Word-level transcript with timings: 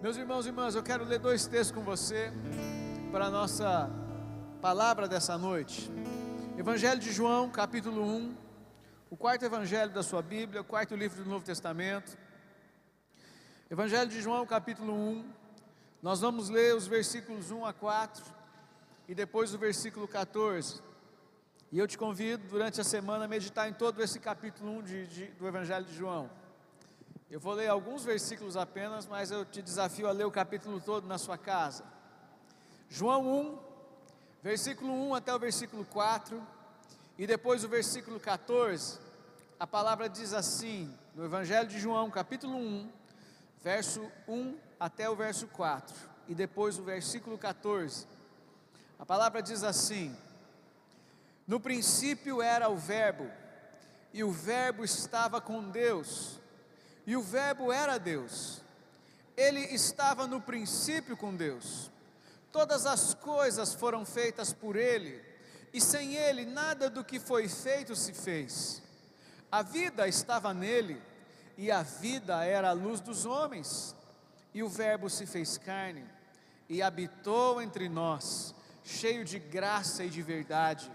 Meus 0.00 0.16
irmãos 0.16 0.46
e 0.46 0.50
irmãs, 0.50 0.76
eu 0.76 0.82
quero 0.82 1.04
ler 1.04 1.18
dois 1.18 1.48
textos 1.48 1.72
com 1.72 1.82
você 1.82 2.32
para 3.10 3.26
a 3.26 3.30
nossa 3.30 3.90
palavra 4.62 5.08
dessa 5.08 5.36
noite. 5.36 5.90
Evangelho 6.56 7.00
de 7.00 7.10
João, 7.10 7.50
capítulo 7.50 8.04
1, 8.04 8.36
o 9.10 9.16
quarto 9.16 9.44
evangelho 9.44 9.90
da 9.90 10.04
sua 10.04 10.22
Bíblia, 10.22 10.60
o 10.60 10.64
quarto 10.64 10.94
livro 10.94 11.24
do 11.24 11.28
Novo 11.28 11.44
Testamento. 11.44 12.16
Evangelho 13.68 14.08
de 14.08 14.20
João, 14.20 14.46
capítulo 14.46 14.94
1, 14.94 15.32
nós 16.00 16.20
vamos 16.20 16.48
ler 16.48 16.76
os 16.76 16.86
versículos 16.86 17.50
1 17.50 17.66
a 17.66 17.72
4 17.72 18.24
e 19.08 19.16
depois 19.16 19.52
o 19.52 19.58
versículo 19.58 20.06
14. 20.06 20.80
E 21.72 21.78
eu 21.80 21.88
te 21.88 21.98
convido 21.98 22.46
durante 22.46 22.80
a 22.80 22.84
semana 22.84 23.24
a 23.24 23.28
meditar 23.28 23.68
em 23.68 23.72
todo 23.72 24.00
esse 24.00 24.20
capítulo 24.20 24.78
1 24.78 24.82
de, 24.84 25.06
de, 25.08 25.26
do 25.32 25.48
Evangelho 25.48 25.84
de 25.84 25.96
João. 25.96 26.30
Eu 27.30 27.38
vou 27.38 27.52
ler 27.52 27.68
alguns 27.68 28.04
versículos 28.04 28.56
apenas, 28.56 29.04
mas 29.04 29.30
eu 29.30 29.44
te 29.44 29.60
desafio 29.60 30.08
a 30.08 30.12
ler 30.12 30.24
o 30.24 30.30
capítulo 30.30 30.80
todo 30.80 31.06
na 31.06 31.18
sua 31.18 31.36
casa. 31.36 31.84
João 32.88 33.26
1, 33.26 33.58
versículo 34.42 34.90
1 35.10 35.14
até 35.14 35.34
o 35.34 35.38
versículo 35.38 35.84
4, 35.84 36.42
e 37.18 37.26
depois 37.26 37.62
o 37.64 37.68
versículo 37.68 38.18
14. 38.18 38.98
A 39.60 39.66
palavra 39.66 40.08
diz 40.08 40.32
assim, 40.32 40.90
no 41.14 41.22
Evangelho 41.22 41.68
de 41.68 41.78
João, 41.78 42.10
capítulo 42.10 42.56
1, 42.56 42.90
verso 43.62 44.10
1 44.26 44.56
até 44.80 45.10
o 45.10 45.14
verso 45.14 45.46
4, 45.48 45.94
e 46.28 46.34
depois 46.34 46.78
o 46.78 46.82
versículo 46.82 47.36
14. 47.36 48.06
A 48.98 49.04
palavra 49.04 49.42
diz 49.42 49.62
assim: 49.62 50.16
No 51.46 51.60
princípio 51.60 52.40
era 52.40 52.70
o 52.70 52.76
Verbo, 52.76 53.30
e 54.14 54.24
o 54.24 54.32
Verbo 54.32 54.82
estava 54.82 55.42
com 55.42 55.68
Deus 55.68 56.38
e 57.08 57.16
o 57.16 57.22
Verbo 57.22 57.72
era 57.72 57.96
Deus. 57.96 58.60
Ele 59.34 59.60
estava 59.60 60.26
no 60.26 60.42
princípio 60.42 61.16
com 61.16 61.34
Deus. 61.34 61.90
Todas 62.52 62.84
as 62.84 63.14
coisas 63.14 63.72
foram 63.72 64.04
feitas 64.04 64.52
por 64.52 64.76
Ele, 64.76 65.18
e 65.72 65.80
sem 65.80 66.16
Ele 66.16 66.44
nada 66.44 66.90
do 66.90 67.02
que 67.02 67.18
foi 67.18 67.48
feito 67.48 67.96
se 67.96 68.12
fez. 68.12 68.82
A 69.50 69.62
vida 69.62 70.06
estava 70.06 70.52
nele, 70.52 71.00
e 71.56 71.70
a 71.70 71.82
vida 71.82 72.44
era 72.44 72.68
a 72.68 72.74
luz 72.74 73.00
dos 73.00 73.24
homens. 73.24 73.96
E 74.52 74.62
o 74.62 74.68
Verbo 74.68 75.08
se 75.08 75.24
fez 75.24 75.56
carne 75.56 76.04
e 76.68 76.82
habitou 76.82 77.62
entre 77.62 77.88
nós, 77.88 78.54
cheio 78.84 79.24
de 79.24 79.38
graça 79.38 80.04
e 80.04 80.10
de 80.10 80.20
verdade. 80.20 80.92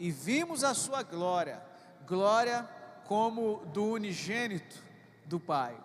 E 0.00 0.10
vimos 0.10 0.64
a 0.64 0.74
sua 0.74 1.04
glória, 1.04 1.62
glória 2.04 2.68
como 3.04 3.64
do 3.66 3.84
unigênito 3.84 4.83
do 5.26 5.40
Pai. 5.40 5.76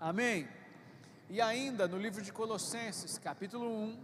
Amém? 0.00 0.48
E 1.30 1.40
ainda 1.40 1.86
no 1.86 1.98
livro 1.98 2.22
de 2.22 2.32
Colossenses, 2.32 3.18
capítulo 3.18 3.68
1, 3.68 3.98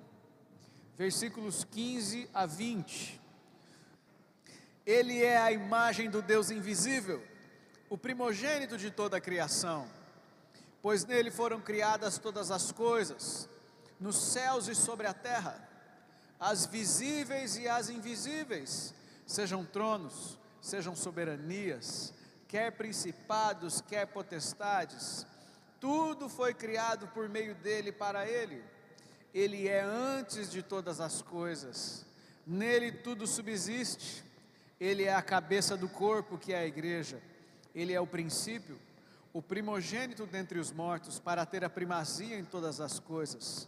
versículos 0.97 1.65
15 1.65 2.29
a 2.33 2.47
20. 2.47 3.21
Ele 4.87 5.23
é 5.23 5.39
a 5.39 5.51
imagem 5.51 6.11
do 6.11 6.21
Deus 6.21 6.51
invisível, 6.51 7.23
o 7.89 7.97
primogênito 7.97 8.77
de 8.77 8.91
toda 8.91 9.17
a 9.17 9.21
criação, 9.21 9.89
pois 10.83 11.05
nele 11.05 11.31
foram 11.31 11.61
criadas 11.61 12.19
todas 12.19 12.51
as 12.51 12.71
coisas, 12.71 13.49
nos 13.99 14.17
céus 14.17 14.69
e 14.69 14.75
sobre 14.75 15.07
a 15.07 15.15
terra, 15.15 15.67
as 16.39 16.67
visíveis 16.67 17.57
e 17.57 17.67
as 17.67 17.89
invisíveis, 17.89 18.93
sejam 19.27 19.65
tronos, 19.65 20.39
sejam 20.61 20.95
soberanias, 20.95 22.13
quer 22.55 22.71
principados, 22.71 23.81
quer 23.81 24.07
potestades, 24.07 25.27
tudo 25.81 26.29
foi 26.29 26.55
criado 26.55 27.09
por 27.09 27.29
meio 27.29 27.53
dele 27.53 27.91
para 27.91 28.29
ele. 28.31 28.63
Ele 29.35 29.67
é 29.67 29.81
antes 29.81 30.49
de 30.49 30.63
todas 30.63 31.01
as 31.01 31.21
coisas, 31.21 32.07
nele 32.47 32.93
tudo 32.93 33.27
subsiste. 33.27 34.23
Ele 34.79 35.03
é 35.03 35.13
a 35.13 35.21
cabeça 35.21 35.77
do 35.77 35.89
corpo, 35.89 36.39
que 36.39 36.53
é 36.53 36.59
a 36.59 36.65
igreja. 36.65 37.21
Ele 37.75 37.93
é 37.93 38.01
o 38.01 38.07
princípio, 38.07 38.79
o 39.33 39.43
primogênito 39.43 40.25
dentre 40.25 40.61
os 40.61 40.71
mortos, 40.71 41.19
para 41.19 41.45
ter 41.45 41.65
a 41.65 41.69
primazia 41.69 42.39
em 42.39 42.45
todas 42.45 42.81
as 42.81 43.01
coisas. 43.01 43.67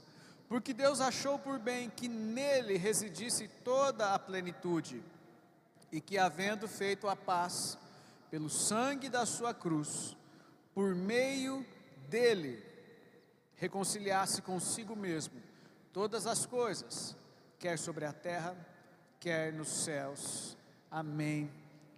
Porque 0.48 0.72
Deus 0.72 1.00
achou 1.00 1.40
por 1.40 1.58
bem 1.58 1.90
que 1.90 2.06
nele 2.06 2.76
residisse 2.76 3.48
toda 3.64 4.14
a 4.14 4.18
plenitude, 4.20 5.02
e 5.90 6.00
que, 6.00 6.16
havendo 6.16 6.68
feito 6.68 7.08
a 7.08 7.16
paz, 7.16 7.76
pelo 8.30 8.48
sangue 8.48 9.08
da 9.08 9.24
sua 9.24 9.54
cruz, 9.54 10.16
por 10.74 10.94
meio 10.94 11.64
dele, 12.08 12.62
reconciliasse 13.56 14.42
consigo 14.42 14.94
mesmo 14.94 15.46
todas 15.96 16.26
as 16.26 16.44
coisas, 16.44 17.16
quer 17.58 17.78
sobre 17.78 18.04
a 18.04 18.12
terra, 18.12 18.54
quer 19.18 19.50
nos 19.50 19.68
céus. 19.68 20.54
Amém. 20.90 21.50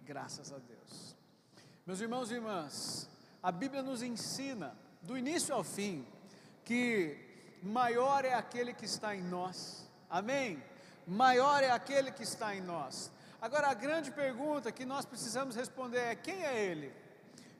Graças 0.05 0.53
a 0.53 0.57
Deus. 0.57 1.15
Meus 1.85 1.99
irmãos 1.99 2.31
e 2.31 2.35
irmãs, 2.35 3.09
a 3.43 3.51
Bíblia 3.51 3.83
nos 3.83 4.01
ensina, 4.01 4.73
do 5.01 5.17
início 5.17 5.53
ao 5.53 5.65
fim, 5.65 6.07
que 6.63 7.17
maior 7.61 8.23
é 8.23 8.33
aquele 8.33 8.73
que 8.73 8.85
está 8.85 9.13
em 9.13 9.21
nós. 9.21 9.85
Amém? 10.09 10.63
Maior 11.05 11.61
é 11.61 11.71
aquele 11.71 12.11
que 12.11 12.23
está 12.23 12.55
em 12.55 12.61
nós. 12.61 13.11
Agora, 13.41 13.67
a 13.67 13.73
grande 13.73 14.11
pergunta 14.11 14.71
que 14.71 14.85
nós 14.85 15.05
precisamos 15.05 15.55
responder 15.55 15.99
é: 15.99 16.15
quem 16.15 16.43
é 16.43 16.61
Ele? 16.61 16.93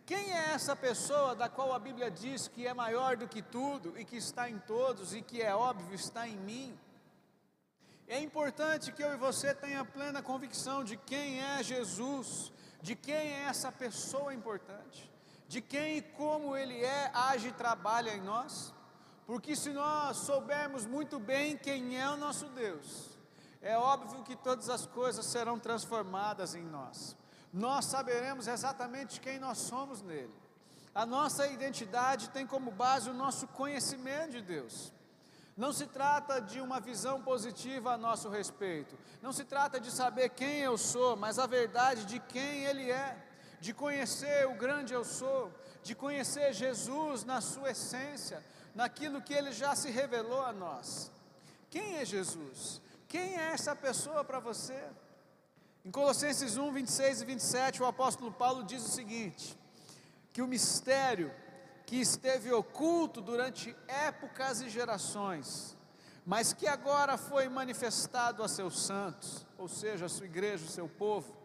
Quem 0.06 0.34
é 0.34 0.54
essa 0.54 0.76
pessoa 0.76 1.36
da 1.36 1.48
qual 1.48 1.72
a 1.72 1.80
Bíblia 1.80 2.10
diz 2.10 2.48
que 2.48 2.66
é 2.68 2.74
maior 2.74 3.16
do 3.16 3.28
que 3.28 3.42
tudo 3.42 3.98
e 3.98 4.04
que 4.04 4.18
está 4.18 4.50
em 4.50 4.58
todos 4.60 5.14
e 5.14 5.22
que 5.22 5.42
é 5.42 5.56
óbvio 5.56 5.94
está 5.94 6.28
em 6.28 6.36
mim? 6.36 6.78
É 8.08 8.20
importante 8.20 8.92
que 8.92 9.04
eu 9.04 9.14
e 9.14 9.18
você 9.18 9.54
tenha 9.54 9.86
plena 9.86 10.24
convicção 10.24 10.84
de 10.84 10.98
quem 10.98 11.42
é 11.42 11.62
Jesus, 11.62 12.52
de 12.82 12.96
quem 12.96 13.14
é 13.14 13.44
essa 13.44 13.72
pessoa 13.72 14.34
importante, 14.34 15.10
de 15.48 15.62
quem 15.62 15.98
e 15.98 16.02
como 16.02 16.58
Ele 16.58 16.84
é, 16.84 17.12
age 17.14 17.50
e 17.50 17.54
trabalha 17.54 18.10
em 18.10 18.22
nós, 18.22 18.74
porque 19.28 19.56
se 19.56 19.70
nós 19.70 20.18
soubermos 20.18 20.88
muito 20.88 21.20
bem 21.20 21.56
quem 21.56 22.02
é 22.02 22.10
o 22.10 22.18
nosso 22.18 22.48
Deus, 22.48 23.09
é 23.62 23.78
óbvio 23.78 24.24
que 24.24 24.36
todas 24.36 24.70
as 24.70 24.86
coisas 24.86 25.26
serão 25.26 25.60
transformadas 25.60 26.56
em 26.56 26.64
nós. 26.64 27.16
Nós 27.52 27.86
saberemos 27.86 28.48
exatamente 28.48 29.20
quem 29.20 29.40
nós 29.40 29.58
somos 29.58 30.02
nele. 30.02 30.34
A 30.94 31.06
nossa 31.06 31.48
identidade 31.48 32.30
tem 32.30 32.46
como 32.46 32.72
base 32.72 33.10
o 33.10 33.14
nosso 33.14 33.48
conhecimento 33.48 34.32
de 34.32 34.42
Deus. 34.42 34.94
Não 35.58 35.74
se 35.74 35.88
trata 35.88 36.40
de 36.40 36.62
uma 36.62 36.80
visão 36.80 37.22
positiva 37.22 37.92
a 37.94 37.98
nosso 37.98 38.30
respeito. 38.30 38.98
Não 39.22 39.34
se 39.34 39.44
trata 39.44 39.78
de 39.78 39.92
saber 39.92 40.30
quem 40.30 40.60
eu 40.60 40.78
sou, 40.78 41.18
mas 41.18 41.38
a 41.38 41.46
verdade 41.46 42.06
de 42.06 42.20
quem 42.20 42.64
Ele 42.64 42.90
é. 42.90 43.18
De 43.60 43.74
conhecer 43.74 44.48
o 44.48 44.56
grande 44.56 44.94
eu 44.94 45.04
sou. 45.04 45.52
De 45.84 45.94
conhecer 45.94 46.54
Jesus 46.54 47.26
na 47.26 47.42
sua 47.42 47.72
essência, 47.72 48.44
naquilo 48.74 49.22
que 49.22 49.34
Ele 49.34 49.52
já 49.52 49.76
se 49.76 49.90
revelou 49.90 50.44
a 50.44 50.54
nós. 50.54 51.12
Quem 51.70 51.98
é 51.98 52.06
Jesus? 52.06 52.82
Quem 53.10 53.40
é 53.40 53.54
essa 53.54 53.76
pessoa 53.76 54.24
para 54.24 54.40
você? 54.40 54.80
Em 55.84 55.90
Colossenses 55.90 56.58
1, 56.58 56.72
26 56.72 57.22
e 57.24 57.26
27, 57.26 57.82
o 57.82 57.88
apóstolo 57.88 58.32
Paulo 58.32 58.64
diz 58.64 58.86
o 58.86 58.90
seguinte: 58.90 59.58
que 60.32 60.44
o 60.44 60.48
mistério 60.48 61.34
que 61.88 62.00
esteve 62.00 62.52
oculto 62.54 63.20
durante 63.20 63.76
épocas 63.88 64.62
e 64.62 64.70
gerações, 64.70 65.76
mas 66.24 66.54
que 66.54 66.68
agora 66.68 67.18
foi 67.18 67.50
manifestado 67.50 68.44
a 68.44 68.48
seus 68.48 68.80
santos, 68.80 69.44
ou 69.58 69.68
seja, 69.68 70.06
a 70.06 70.10
sua 70.10 70.28
igreja, 70.28 70.64
o 70.64 70.70
seu 70.70 70.88
povo, 70.88 71.36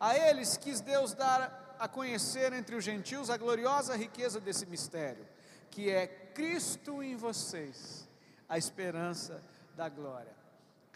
a 0.00 0.18
eles 0.18 0.56
quis 0.56 0.80
Deus 0.80 1.14
dar 1.14 1.76
a 1.78 1.86
conhecer 1.86 2.52
entre 2.52 2.74
os 2.74 2.82
gentios 2.82 3.30
a 3.30 3.36
gloriosa 3.36 3.94
riqueza 3.94 4.40
desse 4.40 4.66
mistério, 4.66 5.24
que 5.70 5.88
é 5.88 6.08
Cristo 6.08 7.00
em 7.00 7.14
vocês, 7.14 8.08
a 8.48 8.58
esperança 8.58 9.40
da 9.76 9.88
glória. 9.88 10.45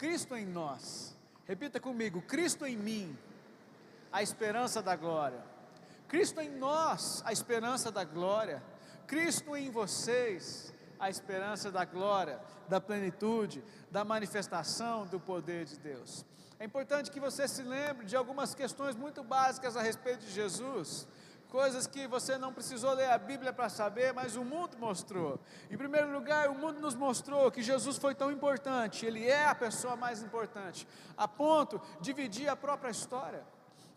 Cristo 0.01 0.35
em 0.35 0.47
nós. 0.47 1.15
Repita 1.45 1.79
comigo: 1.79 2.23
Cristo 2.23 2.65
em 2.65 2.75
mim, 2.75 3.15
a 4.11 4.23
esperança 4.23 4.81
da 4.81 4.95
glória. 4.95 5.43
Cristo 6.07 6.41
em 6.41 6.49
nós, 6.49 7.21
a 7.23 7.31
esperança 7.31 7.91
da 7.91 8.03
glória. 8.03 8.63
Cristo 9.05 9.55
em 9.55 9.69
vocês, 9.69 10.73
a 10.99 11.07
esperança 11.07 11.71
da 11.71 11.85
glória, 11.85 12.39
da 12.67 12.81
plenitude, 12.81 13.63
da 13.91 14.03
manifestação 14.03 15.05
do 15.05 15.19
poder 15.19 15.65
de 15.65 15.77
Deus. 15.77 16.25
É 16.57 16.65
importante 16.65 17.11
que 17.11 17.19
você 17.19 17.47
se 17.47 17.61
lembre 17.61 18.07
de 18.07 18.15
algumas 18.15 18.55
questões 18.55 18.95
muito 18.95 19.23
básicas 19.23 19.77
a 19.77 19.83
respeito 19.83 20.25
de 20.25 20.31
Jesus 20.31 21.07
coisas 21.51 21.85
que 21.85 22.07
você 22.07 22.37
não 22.37 22.53
precisou 22.53 22.93
ler 22.93 23.11
a 23.11 23.17
Bíblia 23.17 23.51
para 23.51 23.67
saber, 23.67 24.13
mas 24.13 24.37
o 24.37 24.43
mundo 24.43 24.77
mostrou. 24.79 25.37
Em 25.69 25.77
primeiro 25.77 26.09
lugar, 26.09 26.49
o 26.49 26.55
mundo 26.55 26.79
nos 26.79 26.95
mostrou 26.95 27.51
que 27.51 27.61
Jesus 27.61 27.97
foi 27.97 28.15
tão 28.15 28.31
importante, 28.31 29.05
ele 29.05 29.27
é 29.27 29.45
a 29.45 29.53
pessoa 29.53 29.97
mais 29.97 30.23
importante, 30.23 30.87
a 31.17 31.27
ponto 31.27 31.81
de 31.99 32.13
dividir 32.13 32.47
a 32.47 32.55
própria 32.55 32.89
história. 32.89 33.43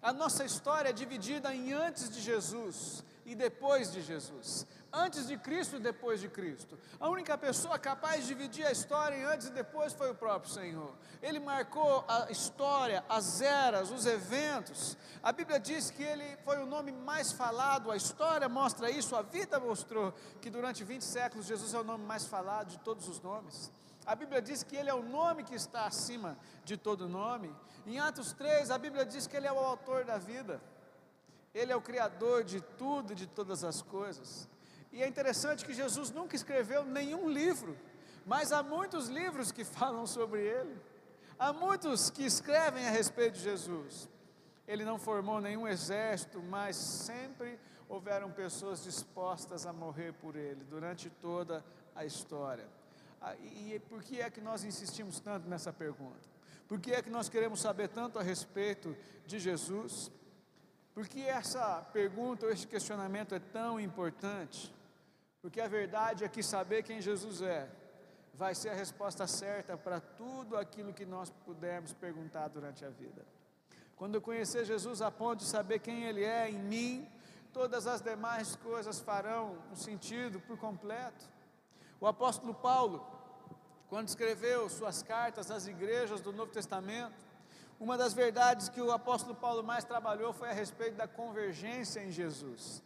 A 0.02 0.12
nossa 0.12 0.44
história 0.44 0.88
é 0.88 0.92
dividida 0.92 1.54
em 1.54 1.72
antes 1.72 2.10
de 2.10 2.20
Jesus 2.20 3.04
e 3.26 3.34
depois 3.34 3.92
de 3.92 4.02
Jesus. 4.02 4.66
Antes 4.92 5.26
de 5.26 5.36
Cristo 5.36 5.76
e 5.76 5.80
depois 5.80 6.20
de 6.20 6.28
Cristo. 6.28 6.78
A 7.00 7.08
única 7.08 7.36
pessoa 7.36 7.78
capaz 7.78 8.22
de 8.22 8.28
dividir 8.28 8.64
a 8.64 8.70
história 8.70 9.16
em 9.16 9.24
antes 9.24 9.48
e 9.48 9.50
depois 9.50 9.92
foi 9.92 10.10
o 10.10 10.14
próprio 10.14 10.52
Senhor. 10.52 10.94
Ele 11.20 11.40
marcou 11.40 12.04
a 12.06 12.30
história, 12.30 13.04
as 13.08 13.40
eras, 13.40 13.90
os 13.90 14.06
eventos. 14.06 14.96
A 15.22 15.32
Bíblia 15.32 15.58
diz 15.58 15.90
que 15.90 16.02
ele 16.02 16.36
foi 16.44 16.62
o 16.62 16.66
nome 16.66 16.92
mais 16.92 17.32
falado, 17.32 17.90
a 17.90 17.96
história 17.96 18.48
mostra 18.48 18.90
isso, 18.90 19.16
a 19.16 19.22
vida 19.22 19.58
mostrou 19.58 20.12
que 20.40 20.48
durante 20.48 20.84
20 20.84 21.02
séculos 21.02 21.46
Jesus 21.46 21.74
é 21.74 21.80
o 21.80 21.84
nome 21.84 22.04
mais 22.04 22.24
falado 22.26 22.68
de 22.68 22.78
todos 22.78 23.08
os 23.08 23.20
nomes. 23.20 23.72
A 24.06 24.14
Bíblia 24.14 24.42
diz 24.42 24.62
que 24.62 24.76
Ele 24.76 24.90
é 24.90 24.94
o 24.94 25.02
nome 25.02 25.44
que 25.44 25.54
está 25.54 25.86
acima 25.86 26.36
de 26.64 26.76
todo 26.76 27.08
nome. 27.08 27.54
Em 27.86 27.98
Atos 27.98 28.32
3, 28.32 28.70
a 28.70 28.78
Bíblia 28.78 29.04
diz 29.04 29.26
que 29.26 29.36
Ele 29.36 29.46
é 29.46 29.52
o 29.52 29.58
autor 29.58 30.04
da 30.04 30.18
vida. 30.18 30.60
Ele 31.54 31.72
é 31.72 31.76
o 31.76 31.80
Criador 31.80 32.42
de 32.42 32.60
tudo 32.60 33.12
e 33.12 33.16
de 33.16 33.26
todas 33.26 33.62
as 33.62 33.80
coisas. 33.80 34.48
E 34.92 35.02
é 35.02 35.08
interessante 35.08 35.64
que 35.64 35.72
Jesus 35.72 36.10
nunca 36.10 36.34
escreveu 36.34 36.84
nenhum 36.84 37.28
livro, 37.28 37.76
mas 38.26 38.52
há 38.52 38.62
muitos 38.62 39.08
livros 39.08 39.52
que 39.52 39.64
falam 39.64 40.06
sobre 40.06 40.40
Ele. 40.40 40.76
Há 41.38 41.52
muitos 41.52 42.10
que 42.10 42.24
escrevem 42.24 42.86
a 42.86 42.90
respeito 42.90 43.34
de 43.34 43.42
Jesus. 43.42 44.08
Ele 44.66 44.84
não 44.84 44.98
formou 44.98 45.40
nenhum 45.40 45.68
exército, 45.68 46.42
mas 46.42 46.76
sempre 46.76 47.58
houveram 47.88 48.30
pessoas 48.30 48.82
dispostas 48.82 49.66
a 49.66 49.72
morrer 49.72 50.12
por 50.14 50.36
Ele 50.36 50.64
durante 50.64 51.10
toda 51.10 51.64
a 51.94 52.04
história. 52.04 52.66
Ah, 53.20 53.36
e 53.36 53.80
por 53.88 54.02
que 54.02 54.20
é 54.20 54.30
que 54.30 54.40
nós 54.40 54.64
insistimos 54.64 55.20
tanto 55.20 55.48
nessa 55.48 55.72
pergunta? 55.72 56.28
Por 56.68 56.80
que 56.80 56.92
é 56.92 57.02
que 57.02 57.10
nós 57.10 57.28
queremos 57.28 57.60
saber 57.60 57.88
tanto 57.88 58.18
a 58.18 58.22
respeito 58.22 58.96
de 59.26 59.38
Jesus? 59.38 60.10
Por 60.94 61.08
que 61.08 61.22
essa 61.26 61.84
pergunta 61.92 62.46
ou 62.46 62.52
este 62.52 62.68
questionamento 62.68 63.34
é 63.34 63.40
tão 63.40 63.80
importante? 63.80 64.72
Porque 65.42 65.60
a 65.60 65.66
verdade 65.66 66.24
é 66.24 66.28
que 66.28 66.42
saber 66.42 66.84
quem 66.84 67.00
Jesus 67.00 67.42
é 67.42 67.68
vai 68.32 68.54
ser 68.54 68.70
a 68.70 68.74
resposta 68.74 69.26
certa 69.26 69.76
para 69.76 70.00
tudo 70.00 70.56
aquilo 70.56 70.92
que 70.92 71.04
nós 71.04 71.30
pudermos 71.44 71.92
perguntar 71.92 72.48
durante 72.48 72.84
a 72.84 72.90
vida. 72.90 73.26
Quando 73.96 74.16
eu 74.16 74.22
conhecer 74.22 74.64
Jesus 74.64 75.02
a 75.02 75.10
ponto 75.10 75.40
de 75.40 75.46
saber 75.46 75.80
quem 75.80 76.04
Ele 76.04 76.24
é 76.24 76.48
em 76.48 76.58
mim, 76.58 77.08
todas 77.52 77.86
as 77.86 78.00
demais 78.00 78.56
coisas 78.56 79.00
farão 79.00 79.58
um 79.72 79.76
sentido 79.76 80.40
por 80.40 80.56
completo. 80.56 81.24
O 82.00 82.06
apóstolo 82.06 82.54
Paulo, 82.54 83.06
quando 83.88 84.08
escreveu 84.08 84.68
suas 84.68 85.02
cartas 85.02 85.50
às 85.50 85.66
igrejas 85.66 86.20
do 86.20 86.32
Novo 86.32 86.50
Testamento, 86.50 87.24
uma 87.80 87.96
das 87.98 88.14
verdades 88.14 88.68
que 88.68 88.80
o 88.80 88.92
apóstolo 88.92 89.34
Paulo 89.34 89.62
mais 89.62 89.84
trabalhou 89.84 90.32
foi 90.32 90.50
a 90.50 90.52
respeito 90.52 90.96
da 90.96 91.06
convergência 91.06 92.00
em 92.00 92.10
Jesus. 92.10 92.82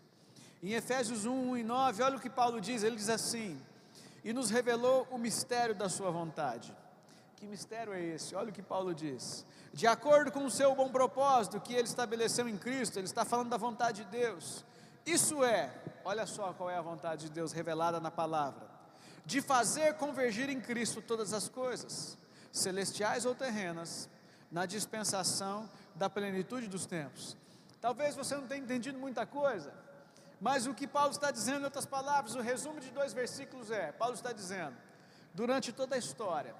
Em 0.62 0.72
Efésios 0.72 1.24
1, 1.24 1.50
1 1.50 1.56
e 1.58 1.62
9, 1.62 2.02
olha 2.02 2.16
o 2.16 2.20
que 2.20 2.30
Paulo 2.30 2.60
diz: 2.60 2.82
ele 2.82 2.96
diz 2.96 3.08
assim: 3.08 3.60
E 4.24 4.32
nos 4.32 4.50
revelou 4.50 5.06
o 5.10 5.18
mistério 5.18 5.74
da 5.74 5.88
Sua 5.88 6.10
vontade. 6.10 6.74
Que 7.36 7.46
mistério 7.46 7.92
é 7.92 8.02
esse? 8.02 8.34
Olha 8.34 8.50
o 8.50 8.52
que 8.52 8.62
Paulo 8.62 8.94
diz. 8.94 9.46
De 9.72 9.86
acordo 9.86 10.32
com 10.32 10.44
o 10.44 10.50
seu 10.50 10.74
bom 10.74 10.88
propósito 10.88 11.60
que 11.60 11.72
ele 11.72 11.86
estabeleceu 11.86 12.48
em 12.48 12.56
Cristo, 12.56 12.98
ele 12.98 13.06
está 13.06 13.24
falando 13.24 13.50
da 13.50 13.56
vontade 13.56 14.04
de 14.04 14.10
Deus. 14.10 14.64
Isso 15.06 15.44
é, 15.44 15.72
olha 16.04 16.26
só 16.26 16.52
qual 16.52 16.68
é 16.68 16.76
a 16.76 16.82
vontade 16.82 17.26
de 17.26 17.30
Deus 17.30 17.52
revelada 17.52 18.00
na 18.00 18.10
palavra 18.10 18.78
de 19.28 19.42
fazer 19.42 19.92
convergir 19.96 20.48
em 20.48 20.58
Cristo 20.58 21.02
todas 21.02 21.34
as 21.34 21.50
coisas, 21.50 22.16
celestiais 22.50 23.26
ou 23.26 23.34
terrenas, 23.34 24.08
na 24.50 24.66
dispensação 24.66 25.68
da 25.94 26.08
plenitude 26.08 26.68
dos 26.68 26.86
tempos. 26.86 27.36
Talvez 27.80 28.14
você 28.14 28.34
não 28.34 28.46
tenha 28.46 28.62
entendido 28.62 28.98
muita 28.98 29.26
coisa, 29.26 29.72
mas 30.40 30.66
o 30.66 30.74
que 30.74 30.86
Paulo 30.86 31.10
está 31.10 31.30
dizendo, 31.30 31.60
em 31.60 31.64
outras 31.64 31.86
palavras, 31.86 32.34
o 32.34 32.40
resumo 32.40 32.80
de 32.80 32.90
dois 32.90 33.12
versículos 33.12 33.70
é: 33.70 33.92
Paulo 33.92 34.14
está 34.14 34.32
dizendo, 34.32 34.76
durante 35.34 35.72
toda 35.72 35.94
a 35.94 35.98
história, 35.98 36.54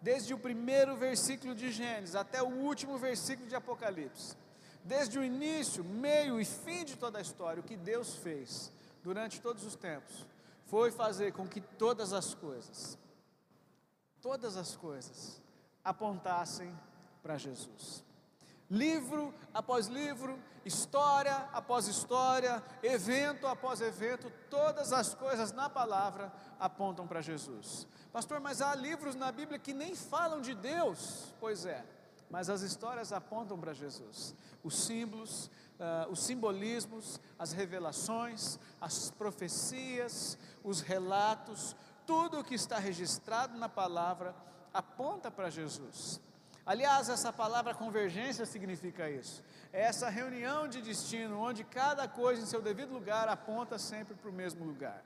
desde 0.00 0.32
o 0.32 0.38
primeiro 0.38 0.96
versículo 0.96 1.54
de 1.54 1.70
Gênesis 1.70 2.14
até 2.14 2.42
o 2.42 2.48
último 2.48 2.96
versículo 2.98 3.48
de 3.48 3.56
Apocalipse, 3.56 4.36
desde 4.84 5.18
o 5.18 5.24
início, 5.24 5.84
meio 5.84 6.40
e 6.40 6.44
fim 6.44 6.84
de 6.84 6.96
toda 6.96 7.18
a 7.18 7.22
história, 7.22 7.60
o 7.60 7.64
que 7.64 7.76
Deus 7.76 8.14
fez 8.16 8.72
durante 9.02 9.40
todos 9.40 9.64
os 9.64 9.74
tempos, 9.74 10.26
foi 10.66 10.90
fazer 10.90 11.32
com 11.32 11.46
que 11.46 11.60
todas 11.60 12.12
as 12.12 12.34
coisas, 12.34 12.98
todas 14.20 14.56
as 14.56 14.76
coisas, 14.76 15.40
apontassem 15.84 16.76
para 17.22 17.36
Jesus. 17.36 18.04
Livro 18.70 19.34
após 19.54 19.86
livro, 19.86 20.38
história 20.64 21.48
após 21.52 21.88
história, 21.88 22.62
evento 22.82 23.46
após 23.46 23.80
evento, 23.80 24.30
todas 24.50 24.92
as 24.92 25.14
coisas 25.14 25.52
na 25.52 25.70
palavra 25.70 26.30
apontam 26.60 27.06
para 27.06 27.22
Jesus. 27.22 27.86
Pastor, 28.12 28.40
mas 28.40 28.60
há 28.60 28.74
livros 28.74 29.14
na 29.14 29.32
Bíblia 29.32 29.58
que 29.58 29.72
nem 29.72 29.94
falam 29.94 30.42
de 30.42 30.54
Deus. 30.54 31.34
Pois 31.40 31.64
é, 31.64 31.84
mas 32.30 32.50
as 32.50 32.60
histórias 32.60 33.12
apontam 33.12 33.58
para 33.58 33.72
Jesus. 33.72 34.34
Os 34.62 34.76
símbolos, 34.76 35.46
uh, 35.78 36.10
os 36.10 36.22
simbolismos, 36.22 37.18
as 37.38 37.52
revelações, 37.52 38.58
as 38.80 39.10
profecias, 39.10 40.36
os 40.62 40.82
relatos, 40.82 41.74
tudo 42.06 42.40
o 42.40 42.44
que 42.44 42.54
está 42.54 42.78
registrado 42.78 43.56
na 43.56 43.68
palavra 43.68 44.34
aponta 44.74 45.30
para 45.30 45.48
Jesus. 45.48 46.20
Aliás, 46.68 47.08
essa 47.08 47.32
palavra 47.32 47.74
convergência 47.74 48.44
significa 48.44 49.08
isso. 49.08 49.42
É 49.72 49.80
essa 49.84 50.10
reunião 50.10 50.68
de 50.68 50.82
destino, 50.82 51.40
onde 51.40 51.64
cada 51.64 52.06
coisa 52.06 52.42
em 52.42 52.44
seu 52.44 52.60
devido 52.60 52.92
lugar 52.92 53.26
aponta 53.26 53.78
sempre 53.78 54.14
para 54.14 54.28
o 54.28 54.32
mesmo 54.34 54.66
lugar. 54.66 55.02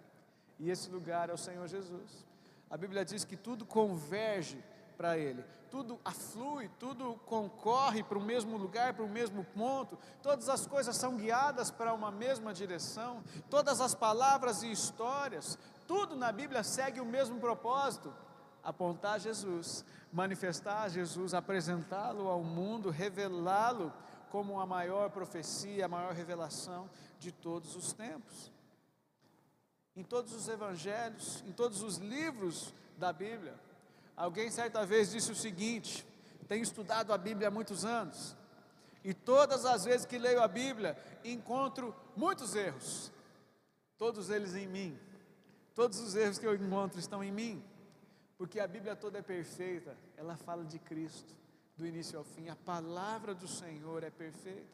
E 0.59 0.69
esse 0.69 0.91
lugar 0.91 1.31
é 1.31 1.33
o 1.33 1.39
Senhor 1.39 1.69
Jesus. 1.69 2.27
A 2.69 2.77
Bíblia 2.77 3.05
diz 3.05 3.25
que 3.25 3.37
tudo 3.37 3.65
converge 3.65 4.59
para 4.97 5.17
Ele. 5.17 5.45
Tudo 5.71 6.01
aflui, 6.05 6.69
tudo 6.81 7.15
concorre 7.27 8.03
para 8.03 8.19
o 8.19 8.23
mesmo 8.23 8.57
lugar, 8.57 8.93
para 8.95 9.05
o 9.05 9.09
mesmo 9.09 9.45
ponto, 9.45 9.97
todas 10.21 10.49
as 10.49 10.67
coisas 10.67 10.97
são 10.97 11.17
guiadas 11.17 11.71
para 11.71 11.95
uma 11.95 12.11
mesma 12.11 12.53
direção, 12.53 13.23
todas 13.49 13.81
as 13.81 13.95
palavras 13.95 14.65
e 14.65 14.71
histórias, 14.73 15.57
tudo 15.87 16.17
na 16.17 16.33
Bíblia 16.33 16.65
segue 16.65 17.01
o 17.01 17.07
mesmo 17.07 17.39
propósito: 17.39 18.13
apontar 18.63 19.21
Jesus, 19.21 19.85
manifestar 20.13 20.89
Jesus, 20.89 21.35
apresentá-lo 21.35 22.29
ao 22.29 22.43
mundo, 22.43 22.91
revelá-lo 22.91 23.93
como 24.31 24.61
a 24.61 24.67
maior 24.67 25.11
profecia, 25.11 25.85
a 25.85 25.89
maior 25.89 26.15
revelação 26.15 26.89
de 27.19 27.33
todos 27.33 27.77
os 27.77 27.93
tempos. 27.93 28.51
Em 29.95 30.03
todos 30.03 30.33
os 30.33 30.49
evangelhos, 30.49 31.43
em 31.47 31.53
todos 31.53 31.83
os 31.83 31.99
livros 31.99 32.73
da 32.97 33.13
Bíblia, 33.13 33.59
Alguém 34.17 34.51
certa 34.51 34.85
vez 34.85 35.11
disse 35.11 35.33
o 35.33 35.35
seguinte: 35.35 36.07
tenho 36.49 36.63
estudado 36.63 37.13
a 37.13 37.19
Bíblia 37.19 37.49
há 37.49 37.51
muitos 37.51 37.85
anos, 37.85 38.37
e 39.03 39.15
todas 39.15 39.65
as 39.65 39.85
vezes 39.85 40.07
que 40.07 40.19
leio 40.19 40.43
a 40.43 40.49
Bíblia, 40.49 40.97
encontro 41.25 41.95
muitos 42.17 42.55
erros, 42.55 43.11
todos 43.97 44.31
eles 44.31 44.55
em 44.55 44.67
mim. 44.67 44.99
Todos 45.75 46.01
os 46.01 46.15
erros 46.15 46.39
que 46.39 46.47
eu 46.47 46.55
encontro 46.55 47.01
estão 47.01 47.25
em 47.25 47.33
mim, 47.33 47.65
porque 48.43 48.59
a 48.59 48.67
Bíblia 48.67 48.97
toda 48.97 49.21
é 49.21 49.23
perfeita, 49.23 49.97
ela 50.17 50.35
fala 50.35 50.65
de 50.65 50.77
Cristo, 50.77 51.33
do 51.77 51.87
início 51.87 52.19
ao 52.19 52.25
fim, 52.25 52.49
a 52.49 52.57
palavra 52.57 53.37
do 53.37 53.47
Senhor 53.47 54.03
é 54.03 54.11
perfeita. 54.11 54.67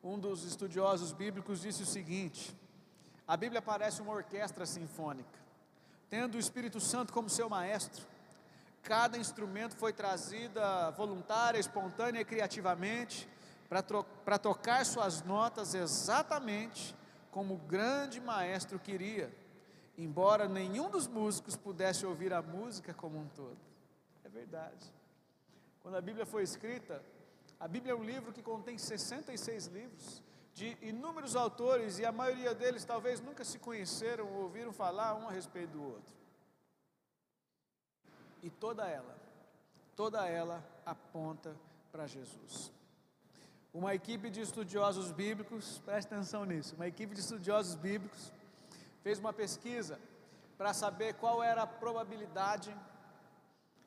Um 0.00 0.16
dos 0.16 0.44
estudiosos 0.44 1.12
bíblicos 1.12 1.60
disse 1.60 1.82
o 1.82 1.86
seguinte: 1.86 2.56
a 3.26 3.36
Bíblia 3.36 3.60
parece 3.60 4.00
uma 4.00 4.12
orquestra 4.12 4.64
sinfônica, 4.64 5.40
tendo 6.08 6.36
o 6.36 6.38
Espírito 6.38 6.78
Santo 6.78 7.12
como 7.12 7.28
seu 7.28 7.48
maestro, 7.48 8.06
Cada 8.84 9.18
instrumento 9.18 9.76
foi 9.76 9.92
trazida 9.92 10.90
voluntária, 10.92 11.58
espontânea 11.58 12.20
e 12.20 12.24
criativamente 12.24 13.28
para 13.68 14.38
tocar 14.38 14.86
suas 14.86 15.22
notas 15.22 15.74
exatamente 15.74 16.94
como 17.32 17.54
o 17.54 17.58
grande 17.58 18.20
maestro 18.20 18.78
queria, 18.78 19.32
embora 19.96 20.48
nenhum 20.48 20.90
dos 20.90 21.06
músicos 21.06 21.56
pudesse 21.56 22.06
ouvir 22.06 22.32
a 22.32 22.42
música 22.42 22.94
como 22.94 23.18
um 23.18 23.28
todo. 23.28 23.58
É 24.24 24.28
verdade. 24.28 24.92
Quando 25.82 25.96
a 25.96 26.00
Bíblia 26.00 26.24
foi 26.24 26.42
escrita, 26.42 27.02
a 27.58 27.68
Bíblia 27.68 27.92
é 27.92 27.96
um 27.96 28.04
livro 28.04 28.32
que 28.32 28.42
contém 28.42 28.78
66 28.78 29.66
livros 29.66 30.22
de 30.54 30.76
inúmeros 30.82 31.34
autores 31.34 31.98
e 31.98 32.04
a 32.04 32.12
maioria 32.12 32.54
deles 32.54 32.84
talvez 32.84 33.20
nunca 33.20 33.44
se 33.44 33.58
conheceram 33.58 34.26
ou 34.26 34.42
ouviram 34.42 34.72
falar 34.72 35.14
um 35.14 35.28
a 35.28 35.30
respeito 35.30 35.72
do 35.72 35.82
outro. 35.82 36.14
E 38.42 38.50
toda 38.50 38.86
ela, 38.86 39.16
toda 39.96 40.26
ela 40.26 40.62
aponta 40.84 41.54
para 41.90 42.06
Jesus. 42.06 42.72
Uma 43.72 43.94
equipe 43.94 44.28
de 44.28 44.40
estudiosos 44.40 45.10
bíblicos, 45.12 45.78
preste 45.84 46.12
atenção 46.12 46.44
nisso, 46.44 46.74
uma 46.74 46.86
equipe 46.86 47.14
de 47.14 47.20
estudiosos 47.20 47.74
bíblicos 47.74 48.32
fez 49.02 49.18
uma 49.18 49.32
pesquisa 49.32 49.98
para 50.56 50.72
saber 50.72 51.14
qual 51.14 51.42
era 51.42 51.62
a 51.62 51.66
probabilidade, 51.66 52.74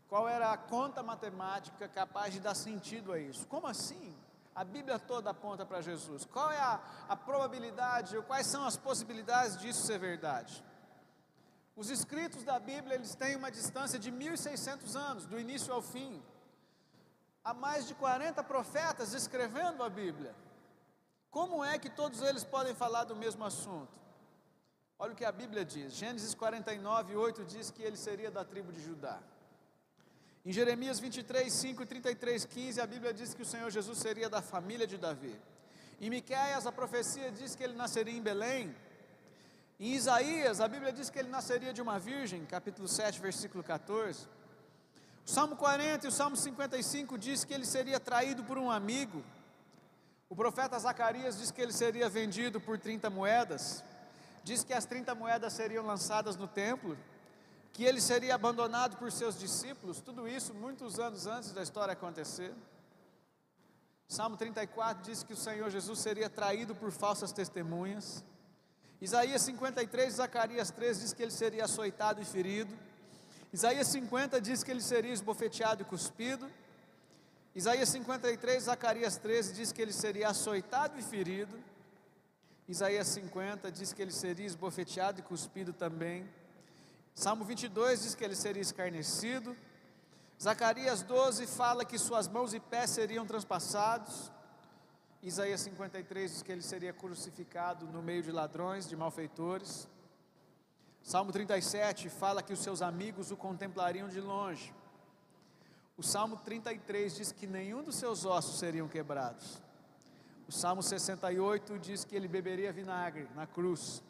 qual 0.07 0.27
era 0.27 0.51
a 0.51 0.57
conta 0.57 1.01
matemática 1.01 1.87
capaz 1.87 2.33
de 2.33 2.39
dar 2.39 2.55
sentido 2.55 3.11
a 3.11 3.19
isso. 3.19 3.47
Como 3.47 3.67
assim? 3.67 4.15
A 4.53 4.63
Bíblia 4.63 4.97
toda 4.99 5.31
aponta 5.31 5.65
para 5.65 5.81
Jesus. 5.81 6.25
Qual 6.25 6.51
é 6.51 6.59
a, 6.59 6.79
a 7.09 7.15
probabilidade, 7.15 8.15
ou 8.15 8.23
quais 8.23 8.47
são 8.47 8.65
as 8.65 8.77
possibilidades 8.77 9.57
disso 9.57 9.85
ser 9.85 9.99
verdade? 9.99 10.63
Os 11.75 11.89
escritos 11.89 12.43
da 12.43 12.57
Bíblia, 12.57 12.95
eles 12.95 13.15
têm 13.15 13.35
uma 13.35 13.51
distância 13.51 13.99
de 13.99 14.09
1600 14.09 14.95
anos, 14.95 15.25
do 15.25 15.37
início 15.37 15.73
ao 15.73 15.81
fim. 15.81 16.23
Há 17.43 17.53
mais 17.53 17.85
de 17.85 17.93
40 17.95 18.41
profetas 18.43 19.13
escrevendo 19.13 19.83
a 19.83 19.89
Bíblia. 19.89 20.33
Como 21.29 21.63
é 21.63 21.77
que 21.77 21.89
todos 21.89 22.21
eles 22.21 22.45
podem 22.45 22.73
falar 22.73 23.03
do 23.03 23.15
mesmo 23.15 23.43
assunto? 23.43 24.04
Olha 24.97 25.11
o 25.11 25.15
que 25.15 25.25
a 25.25 25.31
Bíblia 25.31 25.65
diz. 25.65 25.93
Gênesis 25.93 26.33
49, 26.33 27.15
8 27.15 27.43
diz 27.43 27.69
que 27.69 27.83
ele 27.83 27.97
seria 27.97 28.31
da 28.31 28.45
tribo 28.45 28.71
de 28.71 28.81
Judá. 28.81 29.19
Em 30.45 30.51
Jeremias 30.51 30.99
23, 30.99 31.51
5 31.51 31.83
e 31.83 31.85
33, 31.85 32.45
15, 32.45 32.79
a 32.79 32.87
Bíblia 32.87 33.13
diz 33.13 33.33
que 33.33 33.41
o 33.41 33.45
Senhor 33.45 33.69
Jesus 33.69 33.97
seria 33.97 34.29
da 34.29 34.41
família 34.41 34.87
de 34.87 34.97
Davi. 34.97 35.35
Em 35.99 36.09
Miquéias, 36.09 36.65
a 36.65 36.71
profecia 36.71 37.31
diz 37.31 37.55
que 37.55 37.63
ele 37.63 37.73
nasceria 37.73 38.13
em 38.13 38.21
Belém. 38.21 38.73
Em 39.79 39.93
Isaías, 39.93 40.61
a 40.61 40.67
Bíblia 40.67 40.93
diz 40.93 41.09
que 41.09 41.19
ele 41.19 41.29
nasceria 41.29 41.73
de 41.73 41.81
uma 41.81 41.99
virgem, 41.99 42.45
capítulo 42.45 42.87
7, 42.87 43.19
versículo 43.19 43.63
14. 43.63 44.27
O 45.25 45.29
Salmo 45.29 45.57
40 45.57 46.05
e 46.05 46.09
o 46.09 46.11
Salmo 46.11 46.37
55 46.37 47.17
diz 47.17 47.43
que 47.43 47.53
ele 47.53 47.65
seria 47.65 47.99
traído 47.99 48.43
por 48.43 48.57
um 48.57 48.71
amigo. 48.71 49.25
O 50.29 50.35
profeta 50.35 50.77
Zacarias 50.79 51.37
diz 51.37 51.51
que 51.51 51.61
ele 51.61 51.73
seria 51.73 52.07
vendido 52.07 52.61
por 52.61 52.77
30 52.77 53.09
moedas. 53.09 53.83
Diz 54.45 54.63
que 54.63 54.73
as 54.73 54.85
30 54.85 55.15
moedas 55.15 55.53
seriam 55.53 55.83
lançadas 55.83 56.37
no 56.37 56.47
templo 56.47 56.95
que 57.73 57.83
ele 57.83 57.99
seria 57.99 58.35
abandonado 58.35 58.95
por 58.95 59.11
seus 59.11 59.39
discípulos, 59.39 59.99
tudo 59.99 60.27
isso 60.27 60.53
muitos 60.53 60.99
anos 60.99 61.25
antes 61.25 61.51
da 61.51 61.63
história 61.63 61.93
acontecer. 61.93 62.53
Salmo 64.07 64.37
34 64.37 65.03
diz 65.03 65.23
que 65.23 65.33
o 65.33 65.35
Senhor 65.35 65.71
Jesus 65.71 65.97
seria 65.97 66.29
traído 66.29 66.75
por 66.75 66.91
falsas 66.91 67.31
testemunhas. 67.31 68.23
Isaías 69.01 69.41
53, 69.41 70.13
Zacarias 70.13 70.69
3 70.69 70.99
diz 70.99 71.11
que 71.11 71.23
ele 71.23 71.31
seria 71.31 71.65
açoitado 71.65 72.21
e 72.21 72.25
ferido. 72.25 72.71
Isaías 73.51 73.87
50 73.87 74.39
diz 74.39 74.63
que 74.63 74.69
ele 74.69 74.81
seria 74.81 75.11
esbofeteado 75.11 75.81
e 75.81 75.85
cuspido. 75.85 76.47
Isaías 77.55 77.89
53, 77.89 78.61
Zacarias 78.61 79.17
13 79.17 79.53
diz 79.53 79.71
que 79.71 79.81
ele 79.81 79.91
seria 79.91 80.29
açoitado 80.29 80.99
e 80.99 81.01
ferido. 81.01 81.57
Isaías 82.67 83.07
50 83.07 83.71
diz 83.71 83.93
que 83.93 84.01
ele 84.01 84.11
seria 84.11 84.45
esbofeteado 84.45 85.19
e 85.19 85.23
cuspido 85.23 85.71
também. 85.71 86.27
Salmo 87.13 87.45
22 87.45 88.01
diz 88.01 88.15
que 88.15 88.23
ele 88.23 88.35
seria 88.35 88.61
escarnecido. 88.61 89.55
Zacarias 90.41 91.03
12 91.03 91.45
fala 91.45 91.85
que 91.85 91.97
suas 91.97 92.27
mãos 92.27 92.53
e 92.55 92.59
pés 92.59 92.89
seriam 92.89 93.25
transpassados. 93.25 94.31
Isaías 95.21 95.61
53 95.61 96.31
diz 96.31 96.41
que 96.41 96.51
ele 96.51 96.63
seria 96.63 96.91
crucificado 96.91 97.85
no 97.87 98.01
meio 98.01 98.23
de 98.23 98.31
ladrões, 98.31 98.89
de 98.89 98.95
malfeitores. 98.95 99.87
Salmo 101.03 101.31
37 101.31 102.09
fala 102.09 102.41
que 102.41 102.51
os 102.51 102.59
seus 102.59 102.81
amigos 102.81 103.29
o 103.29 103.37
contemplariam 103.37 104.09
de 104.09 104.19
longe. 104.19 104.73
O 105.95 106.01
Salmo 106.01 106.37
33 106.37 107.15
diz 107.15 107.31
que 107.31 107.45
nenhum 107.45 107.83
dos 107.83 107.95
seus 107.95 108.25
ossos 108.25 108.57
seriam 108.57 108.87
quebrados. 108.87 109.61
O 110.47 110.51
Salmo 110.51 110.83
68 110.83 111.79
diz 111.79 112.05
que 112.05 112.15
ele 112.15 112.27
beberia 112.27 112.71
vinagre 112.71 113.27
na 113.35 113.47
cruz. 113.47 114.03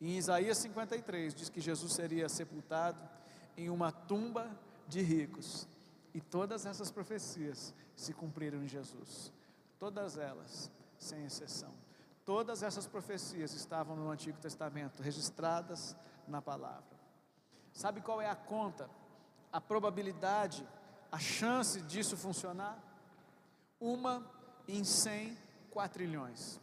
Em 0.00 0.16
Isaías 0.16 0.58
53 0.58 1.34
diz 1.34 1.48
que 1.48 1.60
Jesus 1.60 1.92
seria 1.92 2.28
sepultado 2.28 2.98
em 3.56 3.68
uma 3.68 3.92
tumba 3.92 4.50
de 4.86 5.02
ricos. 5.02 5.68
E 6.14 6.20
todas 6.20 6.64
essas 6.64 6.90
profecias 6.90 7.74
se 7.94 8.14
cumpriram 8.14 8.62
em 8.62 8.68
Jesus. 8.68 9.32
Todas 9.78 10.16
elas, 10.16 10.70
sem 10.98 11.24
exceção. 11.24 11.72
Todas 12.24 12.62
essas 12.62 12.86
profecias 12.86 13.52
estavam 13.52 13.96
no 13.96 14.10
Antigo 14.10 14.38
Testamento, 14.38 15.02
registradas 15.02 15.96
na 16.26 16.40
palavra. 16.40 16.98
Sabe 17.72 18.00
qual 18.00 18.20
é 18.20 18.28
a 18.28 18.36
conta, 18.36 18.88
a 19.52 19.60
probabilidade, 19.60 20.66
a 21.10 21.18
chance 21.18 21.80
disso 21.82 22.16
funcionar? 22.16 22.78
Uma 23.80 24.37
em 24.68 24.84
100 24.84 25.36
quatrilhões. 25.70 26.60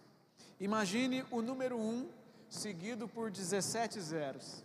Imagine 0.59 1.25
o 1.31 1.41
número 1.41 1.77
1 1.77 1.81
um 1.81 2.09
seguido 2.47 3.07
por 3.07 3.31
17 3.31 3.99
zeros. 3.99 4.63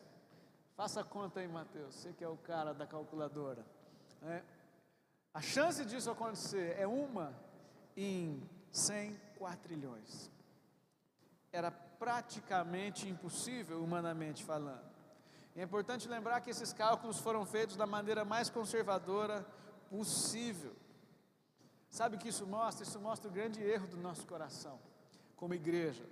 Faça 0.76 1.00
a 1.00 1.04
conta 1.04 1.40
aí, 1.40 1.48
Mateus, 1.48 1.94
você 1.94 2.12
que 2.12 2.22
é 2.22 2.28
o 2.28 2.36
cara 2.36 2.72
da 2.72 2.86
calculadora. 2.86 3.64
É. 4.22 4.42
A 5.32 5.40
chance 5.40 5.84
disso 5.84 6.10
acontecer 6.10 6.76
é 6.78 6.86
uma 6.86 7.34
em 7.96 8.42
100 8.70 9.18
quatrilhões. 9.38 10.30
Era 11.52 11.70
praticamente 11.70 13.08
impossível, 13.08 13.82
humanamente 13.82 14.44
falando. 14.44 14.88
é 15.56 15.62
importante 15.62 16.08
lembrar 16.08 16.40
que 16.40 16.50
esses 16.50 16.72
cálculos 16.72 17.18
foram 17.18 17.44
feitos 17.44 17.76
da 17.76 17.86
maneira 17.86 18.24
mais 18.24 18.48
conservadora 18.48 19.46
possível. 19.90 20.74
Sabe 21.90 22.16
o 22.16 22.18
que 22.18 22.28
isso 22.28 22.46
mostra? 22.46 22.84
Isso 22.84 23.00
mostra 23.00 23.28
o 23.28 23.32
grande 23.32 23.60
erro 23.62 23.88
do 23.88 23.96
nosso 23.96 24.24
coração, 24.26 24.78
como 25.36 25.52
igreja, 25.54 26.04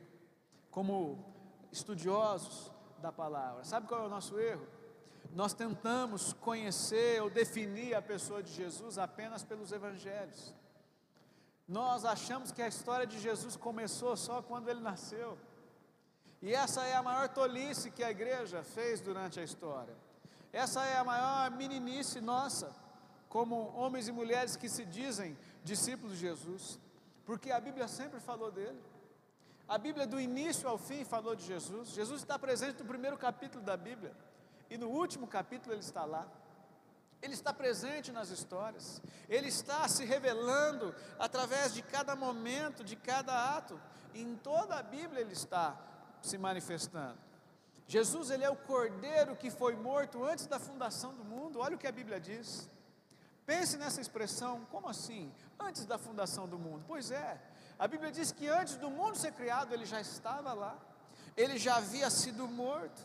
como 0.71 1.25
estudiosos 1.71 2.71
da 3.01 3.13
palavra. 3.13 3.65
Sabe 3.65 3.87
qual 3.87 4.03
é 4.03 4.07
o 4.07 4.11
nosso 4.11 4.39
erro? 4.39 4.67
Nós 5.33 5.53
tentamos 5.55 6.33
conhecer 6.33 7.23
ou 7.23 7.31
definir 7.31 7.95
a 7.95 8.03
pessoa 8.03 8.43
de 8.43 8.53
Jesus 8.53 8.99
apenas 8.99 9.45
pelos 9.45 9.71
evangelhos. 9.71 10.53
Nós 11.67 12.05
achamos 12.05 12.51
que 12.51 12.63
a 12.63 12.69
história 12.69 13.07
de 13.07 13.21
Jesus 13.21 13.55
começou 13.55 14.17
só 14.17 14.43
quando 14.43 14.69
ele 14.69 14.81
nasceu. 14.81 15.39
E 16.41 16.55
essa 16.55 16.83
é 16.85 16.97
a 16.97 17.03
maior 17.03 17.29
tolice 17.29 17.91
que 17.91 18.03
a 18.03 18.11
igreja 18.11 18.63
fez 18.63 19.01
durante 19.01 19.39
a 19.39 19.45
história. 19.45 19.95
Essa 20.53 20.85
é 20.87 20.97
a 20.97 21.05
maior 21.05 21.51
meninice 21.51 22.21
nossa, 22.21 22.75
como 23.29 23.73
homens 23.77 24.09
e 24.09 24.13
mulheres 24.13 24.57
que 24.57 24.69
se 24.69 24.85
dizem 24.85 25.37
discípulos 25.63 26.15
de 26.15 26.21
Jesus, 26.21 26.81
porque 27.25 27.51
a 27.51 27.61
Bíblia 27.61 27.87
sempre 27.87 28.21
falou 28.21 28.51
dele. 28.51 28.81
A 29.69 29.77
Bíblia, 29.77 30.07
do 30.07 30.19
início 30.19 30.67
ao 30.67 30.79
fim, 30.79 31.05
falou 31.05 31.37
de 31.37 31.45
Jesus. 31.45 31.91
Jesus 31.91 32.23
está 32.23 32.39
presente 32.39 32.79
no 32.79 32.89
primeiro 32.89 33.19
capítulo 33.19 33.63
da 33.63 33.77
Bíblia, 33.77 34.17
e 34.71 34.79
no 34.79 34.89
último 34.89 35.27
capítulo 35.27 35.75
ele 35.75 35.83
está 35.83 36.05
lá. 36.05 36.27
Ele 37.21 37.35
está 37.35 37.53
presente 37.53 38.13
nas 38.13 38.31
histórias, 38.31 39.03
ele 39.29 39.49
está 39.49 39.87
se 39.89 40.05
revelando 40.05 40.95
através 41.19 41.75
de 41.75 41.83
cada 41.83 42.15
momento, 42.15 42.85
de 42.85 42.95
cada 42.95 43.57
ato. 43.57 43.79
Em 44.15 44.37
toda 44.37 44.77
a 44.77 44.83
Bíblia 44.83 45.21
ele 45.21 45.33
está 45.33 45.77
se 46.23 46.39
manifestando. 46.39 47.19
Jesus, 47.89 48.31
ele 48.31 48.45
é 48.45 48.51
o 48.51 48.57
cordeiro 48.57 49.35
que 49.35 49.51
foi 49.51 49.75
morto 49.75 50.23
antes 50.23 50.47
da 50.47 50.59
fundação 50.61 51.13
do 51.15 51.25
mundo. 51.25 51.59
Olha 51.59 51.75
o 51.75 51.79
que 51.79 51.87
a 51.87 51.93
Bíblia 51.93 52.21
diz. 52.21 52.71
Pense 53.49 53.79
nessa 53.79 53.99
expressão, 53.99 54.67
como 54.71 54.91
assim? 54.91 55.33
Antes 55.59 55.87
da 55.87 55.97
fundação 55.97 56.47
do 56.47 56.59
mundo? 56.59 56.85
Pois 56.87 57.11
é, 57.11 57.41
a 57.79 57.89
Bíblia 57.89 58.13
diz 58.13 58.31
que 58.31 58.47
antes 58.47 58.77
do 58.77 58.91
mundo 58.91 59.17
ser 59.17 59.33
criado, 59.33 59.73
ele 59.73 59.87
já 59.87 59.99
estava 60.03 60.53
lá, 60.53 60.77
ele 61.35 61.57
já 61.57 61.77
havia 61.77 62.11
sido 62.11 62.47
morto. 62.47 63.01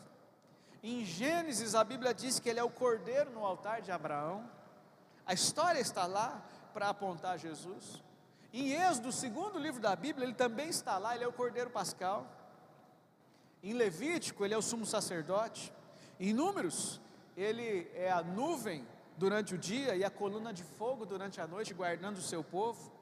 Em 0.82 1.02
Gênesis, 1.02 1.74
a 1.74 1.82
Bíblia 1.82 2.12
diz 2.12 2.38
que 2.38 2.46
ele 2.46 2.60
é 2.60 2.62
o 2.62 2.68
cordeiro 2.68 3.30
no 3.30 3.42
altar 3.42 3.80
de 3.80 3.90
Abraão. 3.90 4.44
A 5.24 5.32
história 5.32 5.80
está 5.80 6.04
lá 6.04 6.44
para 6.74 6.90
apontar 6.90 7.38
Jesus. 7.38 8.02
Em 8.52 8.72
Êxodo, 8.72 9.12
segundo 9.12 9.58
livro 9.58 9.80
da 9.80 9.96
Bíblia, 9.96 10.26
ele 10.26 10.34
também 10.34 10.68
está 10.68 10.98
lá, 10.98 11.14
ele 11.14 11.24
é 11.24 11.26
o 11.26 11.32
cordeiro 11.32 11.70
pascal. 11.70 12.26
Em 13.62 13.72
Levítico, 13.72 14.44
ele 14.44 14.52
é 14.52 14.58
o 14.58 14.68
sumo 14.70 14.84
sacerdote. 14.84 15.72
Em 16.20 16.34
Números, 16.34 17.00
ele 17.34 17.90
é 17.94 18.12
a 18.12 18.22
nuvem 18.22 18.86
durante 19.16 19.54
o 19.54 19.58
dia 19.58 19.94
e 19.96 20.04
a 20.04 20.10
coluna 20.10 20.52
de 20.52 20.62
fogo 20.62 21.06
durante 21.06 21.40
a 21.40 21.46
noite, 21.46 21.72
guardando 21.72 22.18
o 22.18 22.22
seu 22.22 22.42
povo. 22.42 22.92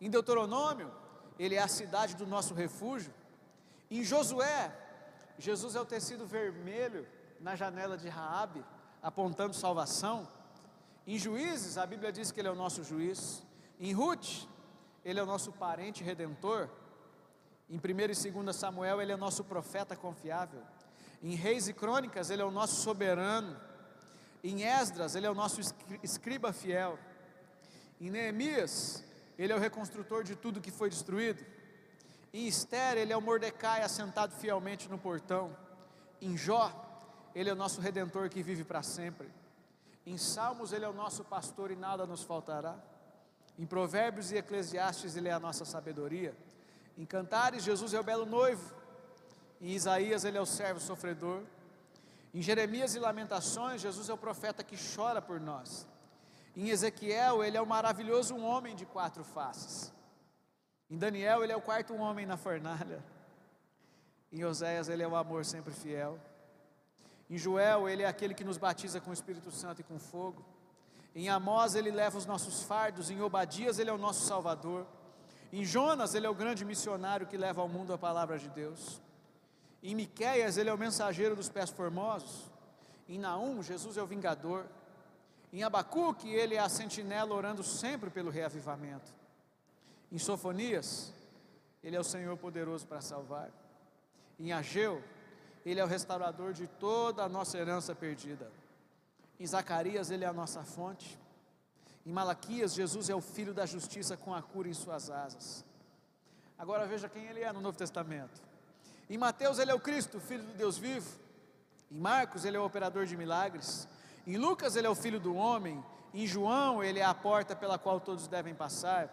Em 0.00 0.10
Deuteronômio, 0.10 0.92
ele 1.38 1.54
é 1.54 1.62
a 1.62 1.68
cidade 1.68 2.14
do 2.16 2.26
nosso 2.26 2.54
refúgio. 2.54 3.12
Em 3.90 4.04
Josué, 4.04 4.74
Jesus 5.38 5.74
é 5.74 5.80
o 5.80 5.86
tecido 5.86 6.26
vermelho 6.26 7.06
na 7.40 7.54
janela 7.54 7.96
de 7.96 8.08
Raabe, 8.08 8.64
apontando 9.02 9.54
salvação. 9.54 10.28
Em 11.06 11.18
Juízes, 11.18 11.78
a 11.78 11.86
Bíblia 11.86 12.12
diz 12.12 12.30
que 12.30 12.40
ele 12.40 12.48
é 12.48 12.50
o 12.50 12.56
nosso 12.56 12.84
juiz. 12.84 13.42
Em 13.80 13.92
Ruth, 13.92 14.46
ele 15.04 15.18
é 15.18 15.22
o 15.22 15.26
nosso 15.26 15.52
parente 15.52 16.02
redentor. 16.04 16.68
Em 17.70 17.76
1 17.76 17.80
e 18.26 18.32
2 18.42 18.56
Samuel, 18.56 19.00
ele 19.00 19.12
é 19.12 19.14
o 19.14 19.18
nosso 19.18 19.44
profeta 19.44 19.96
confiável. 19.96 20.60
Em 21.22 21.34
Reis 21.34 21.68
e 21.68 21.72
Crônicas, 21.72 22.30
ele 22.30 22.42
é 22.42 22.44
o 22.44 22.50
nosso 22.50 22.76
soberano. 22.82 23.56
Em 24.42 24.64
Esdras, 24.64 25.14
ele 25.14 25.26
é 25.26 25.30
o 25.30 25.34
nosso 25.34 25.60
escriba 26.02 26.52
fiel. 26.52 26.98
Em 28.00 28.10
Neemias, 28.10 29.04
ele 29.38 29.52
é 29.52 29.56
o 29.56 29.58
reconstrutor 29.58 30.22
de 30.22 30.36
tudo 30.36 30.60
que 30.60 30.70
foi 30.70 30.88
destruído. 30.88 31.44
Em 32.32 32.46
Esther, 32.46 32.96
ele 32.96 33.12
é 33.12 33.16
o 33.16 33.22
Mordecai 33.22 33.82
assentado 33.82 34.34
fielmente 34.34 34.88
no 34.88 34.98
portão. 34.98 35.56
Em 36.20 36.36
Jó, 36.36 36.72
ele 37.34 37.50
é 37.50 37.52
o 37.52 37.56
nosso 37.56 37.80
redentor 37.80 38.28
que 38.28 38.42
vive 38.42 38.64
para 38.64 38.82
sempre. 38.82 39.28
Em 40.06 40.16
Salmos, 40.16 40.72
ele 40.72 40.84
é 40.84 40.88
o 40.88 40.92
nosso 40.92 41.24
pastor 41.24 41.70
e 41.70 41.76
nada 41.76 42.06
nos 42.06 42.22
faltará. 42.22 42.76
Em 43.58 43.66
Provérbios 43.66 44.30
e 44.30 44.36
Eclesiastes 44.36 45.16
ele 45.16 45.28
é 45.28 45.32
a 45.32 45.40
nossa 45.40 45.64
sabedoria. 45.64 46.36
Em 46.96 47.04
Cantares, 47.04 47.64
Jesus 47.64 47.92
é 47.92 48.00
o 48.00 48.04
belo 48.04 48.24
noivo. 48.24 48.74
Em 49.60 49.70
Isaías, 49.70 50.24
ele 50.24 50.38
é 50.38 50.40
o 50.40 50.46
servo 50.46 50.80
sofredor. 50.80 51.42
Em 52.38 52.42
Jeremias 52.48 52.94
e 52.94 53.00
Lamentações, 53.00 53.80
Jesus 53.80 54.08
é 54.08 54.14
o 54.14 54.16
profeta 54.16 54.62
que 54.62 54.76
chora 54.94 55.20
por 55.20 55.40
nós. 55.40 55.88
Em 56.56 56.68
Ezequiel, 56.68 57.42
ele 57.42 57.56
é 57.56 57.60
o 57.60 57.66
maravilhoso 57.66 58.36
homem 58.36 58.76
de 58.76 58.86
quatro 58.86 59.24
faces. 59.24 59.92
Em 60.88 60.96
Daniel, 60.96 61.42
ele 61.42 61.52
é 61.52 61.56
o 61.56 61.60
quarto 61.60 61.96
homem 61.96 62.26
na 62.26 62.36
fornalha. 62.36 63.02
Em 64.32 64.44
Oséias, 64.44 64.88
ele 64.88 65.02
é 65.02 65.08
o 65.08 65.16
amor 65.16 65.44
sempre 65.44 65.74
fiel. 65.74 66.16
Em 67.28 67.36
Joel, 67.36 67.88
ele 67.88 68.04
é 68.04 68.06
aquele 68.06 68.34
que 68.34 68.44
nos 68.44 68.56
batiza 68.56 69.00
com 69.00 69.10
o 69.10 69.14
Espírito 69.14 69.50
Santo 69.50 69.80
e 69.80 69.82
com 69.82 69.98
fogo. 69.98 70.46
Em 71.16 71.28
Amós, 71.28 71.74
ele 71.74 71.90
leva 71.90 72.16
os 72.16 72.24
nossos 72.24 72.62
fardos. 72.62 73.10
Em 73.10 73.20
Obadias, 73.20 73.80
ele 73.80 73.90
é 73.90 73.92
o 73.92 73.98
nosso 73.98 74.24
Salvador. 74.24 74.86
Em 75.52 75.64
Jonas, 75.64 76.14
ele 76.14 76.28
é 76.28 76.30
o 76.30 76.36
grande 76.36 76.64
missionário 76.64 77.26
que 77.26 77.36
leva 77.36 77.60
ao 77.60 77.68
mundo 77.68 77.92
a 77.92 77.98
palavra 77.98 78.38
de 78.38 78.48
Deus. 78.48 79.02
Em 79.82 79.94
Miqueias, 79.94 80.56
ele 80.56 80.70
é 80.70 80.74
o 80.74 80.78
mensageiro 80.78 81.36
dos 81.36 81.48
pés 81.48 81.70
formosos. 81.70 82.50
Em 83.08 83.18
Naum, 83.18 83.62
Jesus 83.62 83.96
é 83.96 84.02
o 84.02 84.06
vingador. 84.06 84.66
Em 85.52 85.62
Abacuque, 85.62 86.28
ele 86.28 86.56
é 86.56 86.58
a 86.58 86.68
sentinela 86.68 87.34
orando 87.34 87.62
sempre 87.62 88.10
pelo 88.10 88.30
reavivamento. 88.30 89.12
Em 90.10 90.18
Sofonias, 90.18 91.12
ele 91.82 91.96
é 91.96 92.00
o 92.00 92.04
Senhor 92.04 92.36
poderoso 92.36 92.86
para 92.86 93.00
salvar. 93.00 93.50
Em 94.38 94.52
Ageu, 94.52 95.02
ele 95.64 95.80
é 95.80 95.84
o 95.84 95.88
restaurador 95.88 96.52
de 96.52 96.66
toda 96.66 97.22
a 97.22 97.28
nossa 97.28 97.56
herança 97.56 97.94
perdida. 97.94 98.50
Em 99.38 99.46
Zacarias, 99.46 100.10
ele 100.10 100.24
é 100.24 100.28
a 100.28 100.32
nossa 100.32 100.64
fonte. 100.64 101.18
Em 102.04 102.12
Malaquias, 102.12 102.74
Jesus 102.74 103.08
é 103.08 103.14
o 103.14 103.20
filho 103.20 103.54
da 103.54 103.66
justiça 103.66 104.16
com 104.16 104.34
a 104.34 104.42
cura 104.42 104.68
em 104.68 104.74
suas 104.74 105.10
asas. 105.10 105.64
Agora 106.58 106.86
veja 106.86 107.08
quem 107.08 107.26
ele 107.26 107.40
é 107.40 107.52
no 107.52 107.60
Novo 107.60 107.78
Testamento. 107.78 108.47
Em 109.10 109.16
Mateus, 109.16 109.58
ele 109.58 109.70
é 109.70 109.74
o 109.74 109.80
Cristo, 109.80 110.20
filho 110.20 110.44
do 110.44 110.52
Deus 110.52 110.76
vivo. 110.76 111.18
Em 111.90 111.98
Marcos, 111.98 112.44
ele 112.44 112.56
é 112.56 112.60
o 112.60 112.64
operador 112.64 113.06
de 113.06 113.16
milagres. 113.16 113.88
Em 114.26 114.36
Lucas, 114.36 114.76
ele 114.76 114.86
é 114.86 114.90
o 114.90 114.94
filho 114.94 115.18
do 115.18 115.34
homem. 115.34 115.82
Em 116.12 116.26
João, 116.26 116.84
ele 116.84 116.98
é 116.98 117.04
a 117.04 117.14
porta 117.14 117.56
pela 117.56 117.78
qual 117.78 117.98
todos 118.00 118.28
devem 118.28 118.54
passar. 118.54 119.08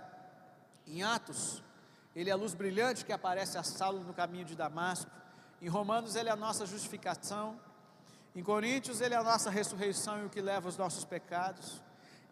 Em 0.85 1.01
Atos, 1.01 1.63
ele 2.13 2.29
é 2.29 2.33
a 2.33 2.35
luz 2.35 2.53
brilhante 2.53 3.05
que 3.05 3.13
aparece 3.13 3.57
a 3.57 3.63
Saulo 3.63 4.03
no 4.03 4.13
caminho 4.13 4.43
de 4.43 4.55
Damasco. 4.55 5.09
Em 5.61 5.69
Romanos, 5.69 6.15
ele 6.15 6.27
é 6.27 6.31
a 6.33 6.35
nossa 6.35 6.65
justificação. 6.65 7.57
Em 8.35 8.43
Coríntios, 8.43 8.99
ele 8.99 9.13
é 9.13 9.17
a 9.17 9.23
nossa 9.23 9.49
ressurreição 9.49 10.21
e 10.21 10.25
o 10.25 10.29
que 10.29 10.41
leva 10.41 10.67
os 10.67 10.77
nossos 10.77 11.05
pecados. 11.05 11.81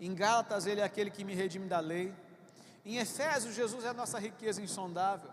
Em 0.01 0.13
Gálatas, 0.13 0.65
ele 0.65 0.82
é 0.82 0.84
aquele 0.84 1.10
que 1.10 1.24
me 1.24 1.34
redime 1.34 1.70
da 1.70 1.79
lei. 1.79 2.13
Em 2.86 2.98
Efésios, 2.98 3.55
Jesus 3.55 3.86
é 3.86 3.88
a 3.88 3.93
nossa 3.93 4.20
riqueza 4.20 4.62
insondável. 4.62 5.32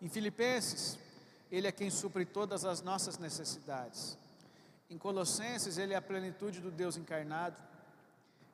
Em 0.00 0.08
Filipenses, 0.08 0.98
ele 1.50 1.66
é 1.66 1.72
quem 1.72 1.90
supre 1.90 2.24
todas 2.24 2.64
as 2.64 2.80
nossas 2.80 3.18
necessidades. 3.18 4.16
Em 4.88 4.96
Colossenses, 4.98 5.78
ele 5.78 5.94
é 5.94 5.96
a 5.96 6.02
plenitude 6.02 6.60
do 6.60 6.70
Deus 6.70 6.96
encarnado. 6.96 7.60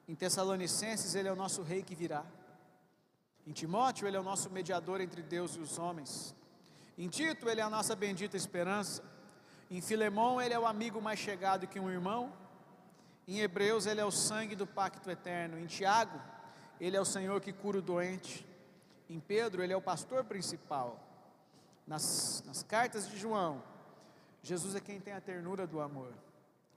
Em 0.09 0.15
Tessalonicenses, 0.15 1.15
ele 1.15 1.29
é 1.29 1.33
o 1.33 1.37
nosso 1.37 1.63
rei 1.63 1.83
que 1.83 1.95
virá. 1.95 2.25
Em 3.47 3.53
Timóteo, 3.53 4.07
ele 4.07 4.17
é 4.17 4.21
o 4.21 4.25
nosso 4.25 4.51
mediador 4.51 5.01
entre 5.01 5.23
Deus 5.23 5.57
e 5.57 5.61
os 5.61 5.79
homens. 5.79 6.35
Em 6.99 7.09
Tito, 7.09 7.49
ele 7.49 7.61
é 7.61 7.65
a 7.65 7.71
nossa 7.71 7.95
bendita 7.95 8.37
esperança. 8.37 9.03
Em 9.71 9.81
Filemão, 9.81 10.41
ele 10.41 10.55
é 10.55 10.59
o 10.59 10.67
amigo 10.67 11.01
mais 11.01 11.19
chegado 11.19 11.67
que 11.67 11.79
um 11.79 11.91
irmão. 11.91 12.33
Em 13.29 13.41
Hebreus, 13.41 13.87
ele 13.87 14.01
é 14.01 14.05
o 14.05 14.11
sangue 14.11 14.55
do 14.57 14.67
pacto 14.67 15.11
eterno. 15.11 15.59
Em 15.59 15.67
Tiago, 15.67 16.21
ele 16.81 16.97
é 16.97 17.01
o 17.01 17.05
Senhor 17.05 17.41
que 17.41 17.53
cura 17.53 17.79
o 17.79 17.83
doente. 17.83 18.47
Em 19.09 19.21
Pedro, 19.21 19.63
ele 19.63 19.73
é 19.73 19.77
o 19.77 19.83
pastor 19.83 20.25
principal. 20.25 21.06
Nas, 21.87 22.43
nas 22.47 22.63
cartas 22.63 23.09
de 23.09 23.17
João, 23.17 23.63
Jesus 24.43 24.75
é 24.75 24.81
quem 24.81 25.01
tem 25.01 25.13
a 25.13 25.21
ternura 25.21 25.67
do 25.67 25.81
amor. 25.81 26.13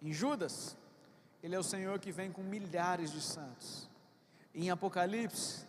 Em 0.01 0.13
Judas, 0.13 0.77
ele 1.41 1.55
é 1.55 1.59
o 1.59 1.63
Senhor 1.63 1.99
que 1.99 2.11
vem 2.11 2.31
com 2.31 2.43
milhares 2.43 3.11
de 3.11 3.21
santos. 3.21 3.89
Em 4.53 4.69
Apocalipse, 4.69 5.65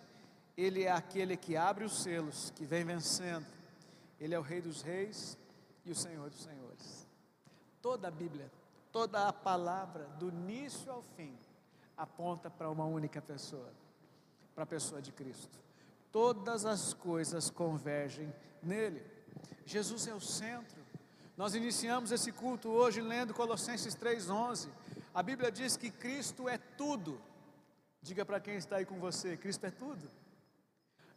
ele 0.56 0.84
é 0.84 0.92
aquele 0.92 1.36
que 1.36 1.56
abre 1.56 1.84
os 1.84 2.02
selos, 2.02 2.50
que 2.50 2.64
vem 2.64 2.84
vencendo. 2.84 3.46
Ele 4.20 4.34
é 4.34 4.38
o 4.38 4.42
Rei 4.42 4.60
dos 4.60 4.82
Reis 4.82 5.38
e 5.84 5.90
o 5.90 5.94
Senhor 5.94 6.28
dos 6.28 6.42
Senhores. 6.42 7.06
Toda 7.80 8.08
a 8.08 8.10
Bíblia, 8.10 8.50
toda 8.92 9.26
a 9.26 9.32
palavra, 9.32 10.04
do 10.18 10.28
início 10.28 10.90
ao 10.92 11.02
fim, 11.02 11.34
aponta 11.96 12.50
para 12.50 12.68
uma 12.68 12.84
única 12.84 13.22
pessoa, 13.22 13.72
para 14.54 14.64
a 14.64 14.66
pessoa 14.66 15.00
de 15.00 15.12
Cristo. 15.12 15.58
Todas 16.12 16.66
as 16.66 16.92
coisas 16.92 17.48
convergem 17.48 18.32
nele. 18.62 19.02
Jesus 19.64 20.06
é 20.06 20.14
o 20.14 20.20
centro. 20.20 20.80
Nós 21.36 21.54
iniciamos 21.54 22.12
esse 22.12 22.32
culto 22.32 22.68
hoje 22.68 23.00
lendo 23.00 23.32
Colossenses 23.32 23.94
3:11. 23.94 24.68
A 25.14 25.22
Bíblia 25.22 25.50
diz 25.50 25.76
que 25.76 25.90
Cristo 25.90 26.48
é 26.48 26.58
tudo. 26.58 27.20
Diga 28.02 28.24
para 28.24 28.40
quem 28.40 28.56
está 28.56 28.76
aí 28.76 28.86
com 28.86 28.98
você, 28.98 29.36
Cristo 29.36 29.64
é 29.66 29.70
tudo. 29.70 30.10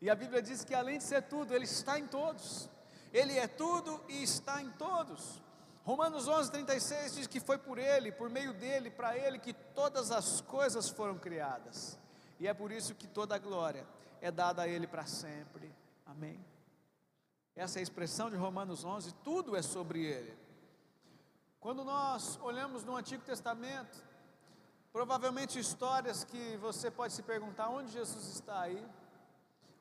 E 0.02 0.10
a 0.10 0.16
Bíblia 0.16 0.42
diz 0.42 0.64
que 0.64 0.74
além 0.74 0.98
de 0.98 1.04
ser 1.04 1.24
tudo, 1.24 1.54
Ele 1.54 1.66
está 1.66 1.98
em 1.98 2.08
todos. 2.08 2.70
Ele 3.14 3.38
é 3.38 3.48
tudo 3.48 4.04
e 4.10 4.24
está 4.24 4.62
em 4.62 4.70
todos. 4.72 5.42
Romanos 5.84 6.28
11, 6.28 6.52
36 6.52 7.16
diz 7.16 7.28
que 7.28 7.40
foi 7.40 7.58
por 7.58 7.78
Ele, 7.78 8.12
por 8.12 8.30
meio 8.30 8.54
dEle, 8.54 8.90
para 8.90 9.18
Ele 9.18 9.38
que 9.38 9.54
todas 9.54 10.12
as 10.12 10.42
coisas 10.42 10.90
foram 10.90 11.18
criadas. 11.18 12.00
E 12.40 12.48
é 12.48 12.54
por 12.54 12.72
isso 12.72 12.96
que 12.96 13.08
toda 13.08 13.36
a 13.36 13.40
glória 13.40 13.86
é 14.22 14.32
dada 14.32 14.62
a 14.62 14.68
Ele 14.68 14.88
para 14.88 15.06
sempre. 15.06 15.74
Amém. 16.06 16.40
Essa 17.56 17.78
é 17.78 17.82
a 17.82 17.84
expressão 17.84 18.32
de 18.32 18.36
Romanos 18.36 18.84
11, 18.84 19.14
tudo 19.24 19.56
é 19.56 19.62
sobre 19.62 20.04
Ele. 20.04 20.36
Quando 21.60 21.84
nós 21.84 22.40
olhamos 22.42 22.84
no 22.84 22.96
Antigo 22.96 23.24
Testamento, 23.24 24.04
provavelmente 24.92 25.60
histórias 25.60 26.24
que 26.24 26.58
você 26.58 26.90
pode 26.90 27.14
se 27.14 27.22
perguntar 27.22 27.70
onde 27.70 27.92
Jesus 27.92 28.28
está 28.28 28.62
aí. 28.62 28.84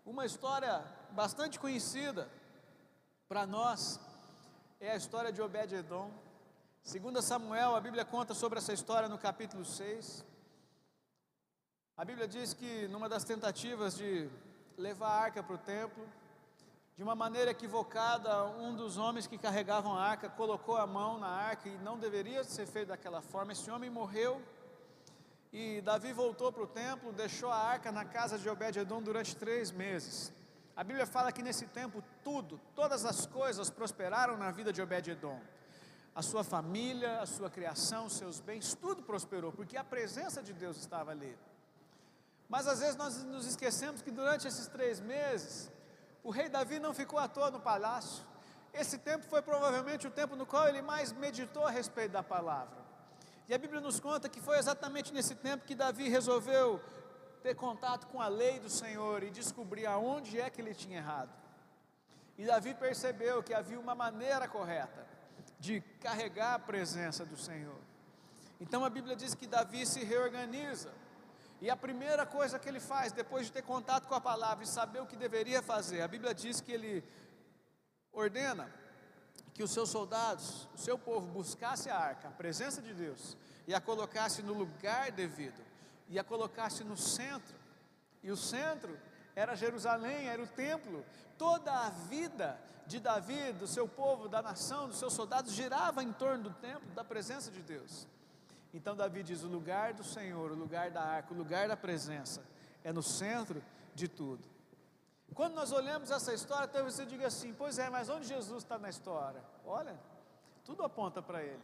Uma 0.04 0.26
história 0.26 0.84
bastante 1.12 1.58
conhecida 1.58 2.30
para 3.26 3.46
nós 3.46 3.98
é 4.78 4.92
a 4.92 4.96
história 4.96 5.32
de 5.32 5.40
Obed-Edom. 5.40 6.10
Segundo 6.82 7.22
Samuel, 7.22 7.74
a 7.74 7.80
Bíblia 7.80 8.04
conta 8.04 8.34
sobre 8.34 8.58
essa 8.58 8.74
história 8.74 9.08
no 9.08 9.16
capítulo 9.16 9.64
6. 9.64 10.24
A 11.96 12.04
Bíblia 12.04 12.28
diz 12.28 12.52
que 12.52 12.86
numa 12.88 13.08
das 13.08 13.24
tentativas 13.24 13.96
de 13.96 14.28
levar 14.76 15.08
a 15.08 15.20
arca 15.22 15.42
para 15.42 15.54
o 15.54 15.58
templo, 15.58 16.06
de 17.02 17.04
uma 17.04 17.16
maneira 17.16 17.50
equivocada, 17.50 18.44
um 18.44 18.76
dos 18.76 18.96
homens 18.96 19.26
que 19.26 19.36
carregavam 19.36 19.98
a 19.98 20.04
arca 20.04 20.28
colocou 20.28 20.76
a 20.76 20.86
mão 20.86 21.18
na 21.18 21.26
arca 21.26 21.68
e 21.68 21.76
não 21.78 21.98
deveria 21.98 22.44
ser 22.44 22.64
feito 22.64 22.90
daquela 22.90 23.20
forma. 23.20 23.50
Esse 23.50 23.68
homem 23.72 23.90
morreu 23.90 24.40
e 25.52 25.80
Davi 25.80 26.12
voltou 26.12 26.52
para 26.52 26.62
o 26.62 26.66
templo, 26.68 27.12
deixou 27.12 27.50
a 27.50 27.56
arca 27.56 27.90
na 27.90 28.04
casa 28.04 28.38
de 28.38 28.48
Obed-Edom 28.48 29.02
durante 29.02 29.34
três 29.34 29.72
meses. 29.72 30.32
A 30.76 30.84
Bíblia 30.84 31.04
fala 31.04 31.32
que 31.32 31.42
nesse 31.42 31.66
tempo 31.66 32.04
tudo, 32.22 32.60
todas 32.72 33.04
as 33.04 33.26
coisas 33.26 33.68
prosperaram 33.68 34.36
na 34.36 34.52
vida 34.52 34.72
de 34.72 34.80
Obed-Edom. 34.80 35.40
A 36.14 36.22
sua 36.22 36.44
família, 36.44 37.20
a 37.20 37.26
sua 37.26 37.50
criação, 37.50 38.08
seus 38.08 38.38
bens, 38.38 38.76
tudo 38.80 39.02
prosperou, 39.02 39.50
porque 39.50 39.76
a 39.76 39.82
presença 39.82 40.40
de 40.40 40.52
Deus 40.52 40.76
estava 40.76 41.10
ali. 41.10 41.36
Mas 42.48 42.68
às 42.68 42.78
vezes 42.78 42.94
nós 42.94 43.24
nos 43.24 43.44
esquecemos 43.44 44.02
que 44.02 44.12
durante 44.12 44.46
esses 44.46 44.68
três 44.68 45.00
meses, 45.00 45.71
o 46.22 46.30
rei 46.30 46.48
Davi 46.48 46.78
não 46.78 46.94
ficou 46.94 47.18
à 47.18 47.28
toa 47.28 47.50
no 47.50 47.60
palácio. 47.60 48.24
Esse 48.72 48.98
tempo 48.98 49.26
foi 49.26 49.42
provavelmente 49.42 50.06
o 50.06 50.10
tempo 50.10 50.34
no 50.36 50.46
qual 50.46 50.68
ele 50.68 50.80
mais 50.80 51.12
meditou 51.12 51.66
a 51.66 51.70
respeito 51.70 52.12
da 52.12 52.22
palavra. 52.22 52.82
E 53.48 53.54
a 53.54 53.58
Bíblia 53.58 53.80
nos 53.80 54.00
conta 54.00 54.28
que 54.28 54.40
foi 54.40 54.56
exatamente 54.58 55.12
nesse 55.12 55.34
tempo 55.34 55.64
que 55.64 55.74
Davi 55.74 56.08
resolveu 56.08 56.80
ter 57.42 57.54
contato 57.54 58.06
com 58.06 58.20
a 58.20 58.28
lei 58.28 58.60
do 58.60 58.70
Senhor 58.70 59.22
e 59.22 59.30
descobrir 59.30 59.84
aonde 59.84 60.40
é 60.40 60.48
que 60.48 60.60
ele 60.60 60.74
tinha 60.74 60.98
errado. 60.98 61.30
E 62.38 62.46
Davi 62.46 62.72
percebeu 62.74 63.42
que 63.42 63.52
havia 63.52 63.78
uma 63.78 63.94
maneira 63.94 64.48
correta 64.48 65.06
de 65.58 65.80
carregar 66.00 66.54
a 66.54 66.58
presença 66.58 67.26
do 67.26 67.36
Senhor. 67.36 67.78
Então 68.60 68.84
a 68.84 68.90
Bíblia 68.90 69.16
diz 69.16 69.34
que 69.34 69.46
Davi 69.46 69.84
se 69.84 70.04
reorganiza. 70.04 70.90
E 71.62 71.70
a 71.70 71.76
primeira 71.76 72.26
coisa 72.26 72.58
que 72.58 72.68
ele 72.68 72.80
faz, 72.80 73.12
depois 73.12 73.46
de 73.46 73.52
ter 73.52 73.62
contato 73.62 74.08
com 74.08 74.16
a 74.16 74.20
palavra 74.20 74.64
e 74.64 74.66
saber 74.66 75.00
o 75.00 75.06
que 75.06 75.14
deveria 75.14 75.62
fazer, 75.62 76.02
a 76.02 76.08
Bíblia 76.08 76.34
diz 76.34 76.60
que 76.60 76.72
ele 76.72 77.04
ordena 78.12 78.68
que 79.54 79.62
os 79.62 79.70
seus 79.70 79.88
soldados, 79.88 80.68
o 80.74 80.78
seu 80.78 80.98
povo, 80.98 81.28
buscasse 81.28 81.88
a 81.88 81.96
arca, 81.96 82.26
a 82.26 82.32
presença 82.32 82.82
de 82.82 82.92
Deus, 82.92 83.36
e 83.64 83.72
a 83.72 83.80
colocasse 83.80 84.42
no 84.42 84.52
lugar 84.52 85.12
devido, 85.12 85.62
e 86.08 86.18
a 86.18 86.24
colocasse 86.24 86.82
no 86.82 86.96
centro. 86.96 87.56
E 88.24 88.32
o 88.32 88.36
centro 88.36 88.98
era 89.36 89.54
Jerusalém, 89.54 90.26
era 90.26 90.42
o 90.42 90.48
templo. 90.48 91.04
Toda 91.38 91.72
a 91.72 91.90
vida 91.90 92.60
de 92.88 92.98
Davi, 92.98 93.52
do 93.52 93.68
seu 93.68 93.86
povo, 93.86 94.28
da 94.28 94.42
nação, 94.42 94.88
dos 94.88 94.98
seus 94.98 95.12
soldados, 95.12 95.52
girava 95.52 96.02
em 96.02 96.12
torno 96.12 96.42
do 96.42 96.54
templo, 96.54 96.90
da 96.90 97.04
presença 97.04 97.52
de 97.52 97.62
Deus. 97.62 98.08
Então 98.72 98.96
Davi 98.96 99.22
diz: 99.22 99.42
o 99.42 99.48
lugar 99.48 99.92
do 99.92 100.04
Senhor, 100.04 100.50
o 100.50 100.54
lugar 100.54 100.90
da 100.90 101.02
arca, 101.02 101.34
o 101.34 101.36
lugar 101.36 101.68
da 101.68 101.76
presença, 101.76 102.42
é 102.82 102.92
no 102.92 103.02
centro 103.02 103.62
de 103.94 104.08
tudo. 104.08 104.44
Quando 105.34 105.54
nós 105.54 105.72
olhamos 105.72 106.10
essa 106.10 106.32
história, 106.34 106.68
talvez 106.68 106.94
você 106.94 107.06
diga 107.06 107.26
assim: 107.26 107.52
pois 107.52 107.78
é, 107.78 107.88
mas 107.88 108.08
onde 108.08 108.26
Jesus 108.26 108.62
está 108.62 108.78
na 108.78 108.88
história? 108.88 109.42
Olha, 109.64 109.98
tudo 110.64 110.82
aponta 110.84 111.22
para 111.22 111.42
Ele. 111.42 111.62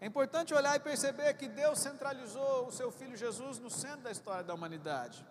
É 0.00 0.06
importante 0.06 0.54
olhar 0.54 0.74
e 0.76 0.80
perceber 0.80 1.34
que 1.34 1.46
Deus 1.46 1.78
centralizou 1.78 2.66
o 2.66 2.72
seu 2.72 2.90
Filho 2.90 3.16
Jesus 3.16 3.58
no 3.58 3.68
centro 3.68 4.00
da 4.00 4.10
história 4.10 4.42
da 4.42 4.54
humanidade. 4.54 5.26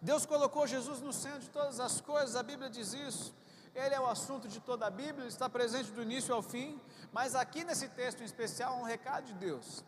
Deus 0.00 0.24
colocou 0.24 0.66
Jesus 0.66 1.00
no 1.00 1.12
centro 1.12 1.40
de 1.40 1.50
todas 1.50 1.80
as 1.80 2.00
coisas, 2.00 2.36
a 2.36 2.42
Bíblia 2.42 2.70
diz 2.70 2.92
isso. 2.92 3.34
Ele 3.74 3.94
é 3.94 4.00
o 4.00 4.06
assunto 4.06 4.46
de 4.46 4.60
toda 4.60 4.86
a 4.86 4.90
Bíblia, 4.90 5.22
ele 5.22 5.28
está 5.28 5.48
presente 5.48 5.90
do 5.90 6.02
início 6.02 6.34
ao 6.34 6.42
fim, 6.42 6.80
mas 7.10 7.34
aqui 7.34 7.64
nesse 7.64 7.88
texto 7.88 8.20
em 8.20 8.24
especial 8.24 8.74
há 8.74 8.76
um 8.76 8.82
recado 8.82 9.24
de 9.24 9.34
Deus, 9.34 9.82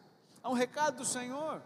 há 0.44 0.50
um 0.50 0.52
recado 0.52 0.98
do 0.98 1.04
Senhor. 1.04 1.62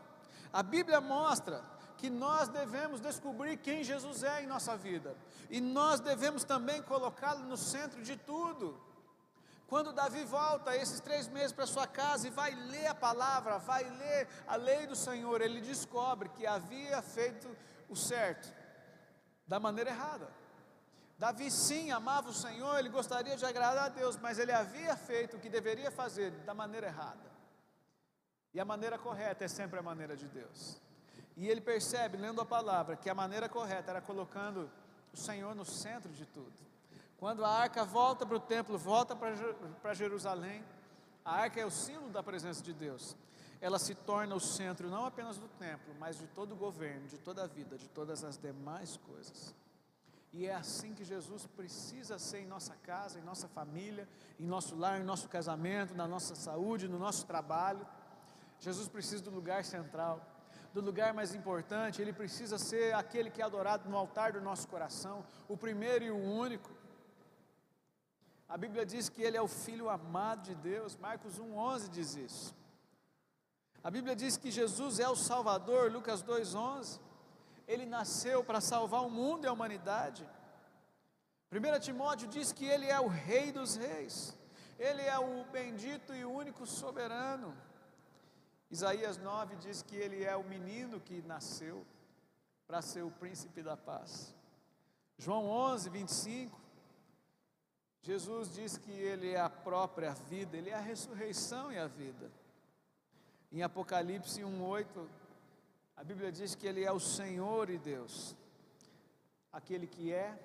A 0.52 0.62
Bíblia 0.62 1.00
mostra 1.00 1.62
que 1.98 2.08
nós 2.08 2.48
devemos 2.48 3.00
descobrir 3.00 3.56
quem 3.56 3.82
Jesus 3.82 4.22
é 4.22 4.42
em 4.42 4.46
nossa 4.46 4.76
vida, 4.76 5.16
e 5.50 5.60
nós 5.60 5.98
devemos 5.98 6.44
também 6.44 6.80
colocá-lo 6.80 7.44
no 7.44 7.56
centro 7.56 8.00
de 8.02 8.16
tudo. 8.16 8.80
Quando 9.66 9.92
Davi 9.92 10.24
volta 10.24 10.74
esses 10.74 11.00
três 11.00 11.28
meses 11.28 11.52
para 11.52 11.66
sua 11.66 11.86
casa 11.86 12.28
e 12.28 12.30
vai 12.30 12.54
ler 12.54 12.86
a 12.86 12.94
palavra, 12.94 13.58
vai 13.58 13.84
ler 13.84 14.28
a 14.46 14.56
lei 14.56 14.86
do 14.86 14.96
Senhor, 14.96 15.42
ele 15.42 15.60
descobre 15.60 16.30
que 16.30 16.46
havia 16.46 17.02
feito 17.02 17.54
o 17.88 17.96
certo 17.96 18.48
da 19.46 19.58
maneira 19.60 19.90
errada. 19.90 20.28
Davi 21.18 21.50
sim 21.50 21.90
amava 21.90 22.30
o 22.30 22.32
Senhor, 22.32 22.78
ele 22.78 22.88
gostaria 22.88 23.36
de 23.36 23.44
agradar 23.44 23.86
a 23.86 23.88
Deus, 23.88 24.16
mas 24.16 24.38
ele 24.38 24.52
havia 24.52 24.96
feito 24.96 25.36
o 25.36 25.40
que 25.40 25.50
deveria 25.50 25.90
fazer 25.90 26.30
da 26.46 26.54
maneira 26.54 26.86
errada. 26.86 27.37
E 28.52 28.60
a 28.60 28.64
maneira 28.64 28.98
correta 28.98 29.44
é 29.44 29.48
sempre 29.48 29.78
a 29.78 29.82
maneira 29.82 30.16
de 30.16 30.26
Deus. 30.26 30.80
E 31.36 31.46
ele 31.46 31.60
percebe, 31.60 32.16
lendo 32.16 32.40
a 32.40 32.46
palavra, 32.46 32.96
que 32.96 33.08
a 33.08 33.14
maneira 33.14 33.48
correta 33.48 33.90
era 33.90 34.00
colocando 34.00 34.70
o 35.12 35.16
Senhor 35.16 35.54
no 35.54 35.64
centro 35.64 36.12
de 36.12 36.26
tudo. 36.26 36.52
Quando 37.16 37.44
a 37.44 37.48
arca 37.48 37.84
volta 37.84 38.24
para 38.24 38.36
o 38.36 38.40
templo, 38.40 38.78
volta 38.78 39.14
para 39.16 39.94
Jerusalém, 39.94 40.64
a 41.24 41.32
arca 41.42 41.60
é 41.60 41.66
o 41.66 41.70
símbolo 41.70 42.10
da 42.10 42.22
presença 42.22 42.62
de 42.62 42.72
Deus. 42.72 43.16
Ela 43.60 43.78
se 43.78 43.94
torna 43.94 44.34
o 44.34 44.40
centro 44.40 44.88
não 44.88 45.04
apenas 45.04 45.36
do 45.36 45.48
templo, 45.48 45.94
mas 45.98 46.16
de 46.16 46.26
todo 46.28 46.52
o 46.52 46.56
governo, 46.56 47.06
de 47.08 47.18
toda 47.18 47.42
a 47.42 47.46
vida, 47.46 47.76
de 47.76 47.88
todas 47.88 48.22
as 48.22 48.38
demais 48.38 48.96
coisas. 48.98 49.54
E 50.32 50.46
é 50.46 50.54
assim 50.54 50.94
que 50.94 51.04
Jesus 51.04 51.46
precisa 51.46 52.18
ser 52.18 52.40
em 52.40 52.46
nossa 52.46 52.74
casa, 52.76 53.18
em 53.18 53.22
nossa 53.22 53.48
família, 53.48 54.08
em 54.38 54.46
nosso 54.46 54.76
lar, 54.76 55.00
em 55.00 55.04
nosso 55.04 55.28
casamento, 55.28 55.94
na 55.94 56.06
nossa 56.06 56.34
saúde, 56.34 56.86
no 56.86 56.98
nosso 56.98 57.26
trabalho. 57.26 57.86
Jesus 58.60 58.88
precisa 58.88 59.22
do 59.22 59.30
lugar 59.30 59.64
central, 59.64 60.20
do 60.72 60.80
lugar 60.80 61.14
mais 61.14 61.34
importante, 61.34 62.02
ele 62.02 62.12
precisa 62.12 62.58
ser 62.58 62.94
aquele 62.94 63.30
que 63.30 63.40
é 63.40 63.44
adorado 63.44 63.88
no 63.88 63.96
altar 63.96 64.32
do 64.32 64.40
nosso 64.40 64.68
coração, 64.68 65.24
o 65.48 65.56
primeiro 65.56 66.04
e 66.04 66.10
o 66.10 66.16
único. 66.16 66.70
A 68.48 68.56
Bíblia 68.56 68.84
diz 68.84 69.08
que 69.08 69.22
ele 69.22 69.36
é 69.36 69.42
o 69.42 69.48
filho 69.48 69.88
amado 69.88 70.42
de 70.42 70.54
Deus, 70.54 70.96
Marcos 70.96 71.38
1,11 71.38 71.88
diz 71.88 72.14
isso. 72.14 72.54
A 73.82 73.90
Bíblia 73.90 74.14
diz 74.16 74.36
que 74.36 74.50
Jesus 74.50 74.98
é 74.98 75.08
o 75.08 75.16
Salvador, 75.16 75.90
Lucas 75.90 76.22
2,11. 76.22 77.00
Ele 77.66 77.86
nasceu 77.86 78.42
para 78.42 78.60
salvar 78.60 79.02
o 79.04 79.10
mundo 79.10 79.44
e 79.44 79.48
a 79.48 79.52
humanidade. 79.52 80.28
1 81.52 81.80
Timóteo 81.80 82.28
diz 82.28 82.52
que 82.52 82.66
ele 82.66 82.86
é 82.86 83.00
o 83.00 83.06
Rei 83.06 83.52
dos 83.52 83.76
Reis, 83.76 84.36
ele 84.78 85.02
é 85.02 85.18
o 85.18 85.44
bendito 85.46 86.14
e 86.14 86.24
único 86.24 86.66
soberano. 86.66 87.56
Isaías 88.70 89.16
9 89.16 89.56
diz 89.56 89.82
que 89.82 89.96
ele 89.96 90.22
é 90.24 90.36
o 90.36 90.44
menino 90.44 91.00
que 91.00 91.22
nasceu 91.22 91.86
para 92.66 92.82
ser 92.82 93.02
o 93.02 93.10
príncipe 93.10 93.62
da 93.62 93.76
paz. 93.76 94.34
João 95.16 95.46
11, 95.46 95.88
25, 95.88 96.60
Jesus 98.02 98.54
diz 98.54 98.76
que 98.76 98.90
ele 98.90 99.30
é 99.30 99.40
a 99.40 99.50
própria 99.50 100.12
vida, 100.12 100.56
ele 100.56 100.70
é 100.70 100.74
a 100.74 100.80
ressurreição 100.80 101.72
e 101.72 101.78
a 101.78 101.86
vida. 101.86 102.30
Em 103.50 103.62
Apocalipse 103.62 104.42
1:8, 104.42 105.08
a 105.96 106.04
Bíblia 106.04 106.30
diz 106.30 106.54
que 106.54 106.66
ele 106.66 106.84
é 106.84 106.92
o 106.92 107.00
Senhor 107.00 107.70
e 107.70 107.78
Deus, 107.78 108.36
aquele 109.50 109.86
que 109.86 110.12
é, 110.12 110.38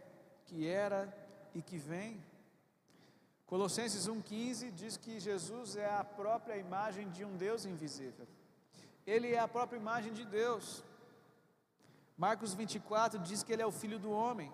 que 0.45 0.67
era 0.67 1.13
e 1.53 1.61
que 1.61 1.77
vem. 1.77 2.23
Colossenses 3.45 4.07
1,15 4.07 4.71
diz 4.71 4.97
que 4.97 5.19
Jesus 5.19 5.75
é 5.75 5.89
a 5.93 6.03
própria 6.03 6.57
imagem 6.57 7.09
de 7.09 7.23
um 7.23 7.35
Deus 7.35 7.65
invisível. 7.65 8.27
Ele 9.05 9.33
é 9.33 9.39
a 9.39 9.47
própria 9.47 9.77
imagem 9.77 10.13
de 10.13 10.25
Deus. 10.25 10.83
Marcos 12.17 12.53
24 12.53 13.19
diz 13.19 13.43
que 13.43 13.51
ele 13.51 13.61
é 13.61 13.65
o 13.65 13.71
filho 13.71 13.99
do 13.99 14.11
homem. 14.11 14.51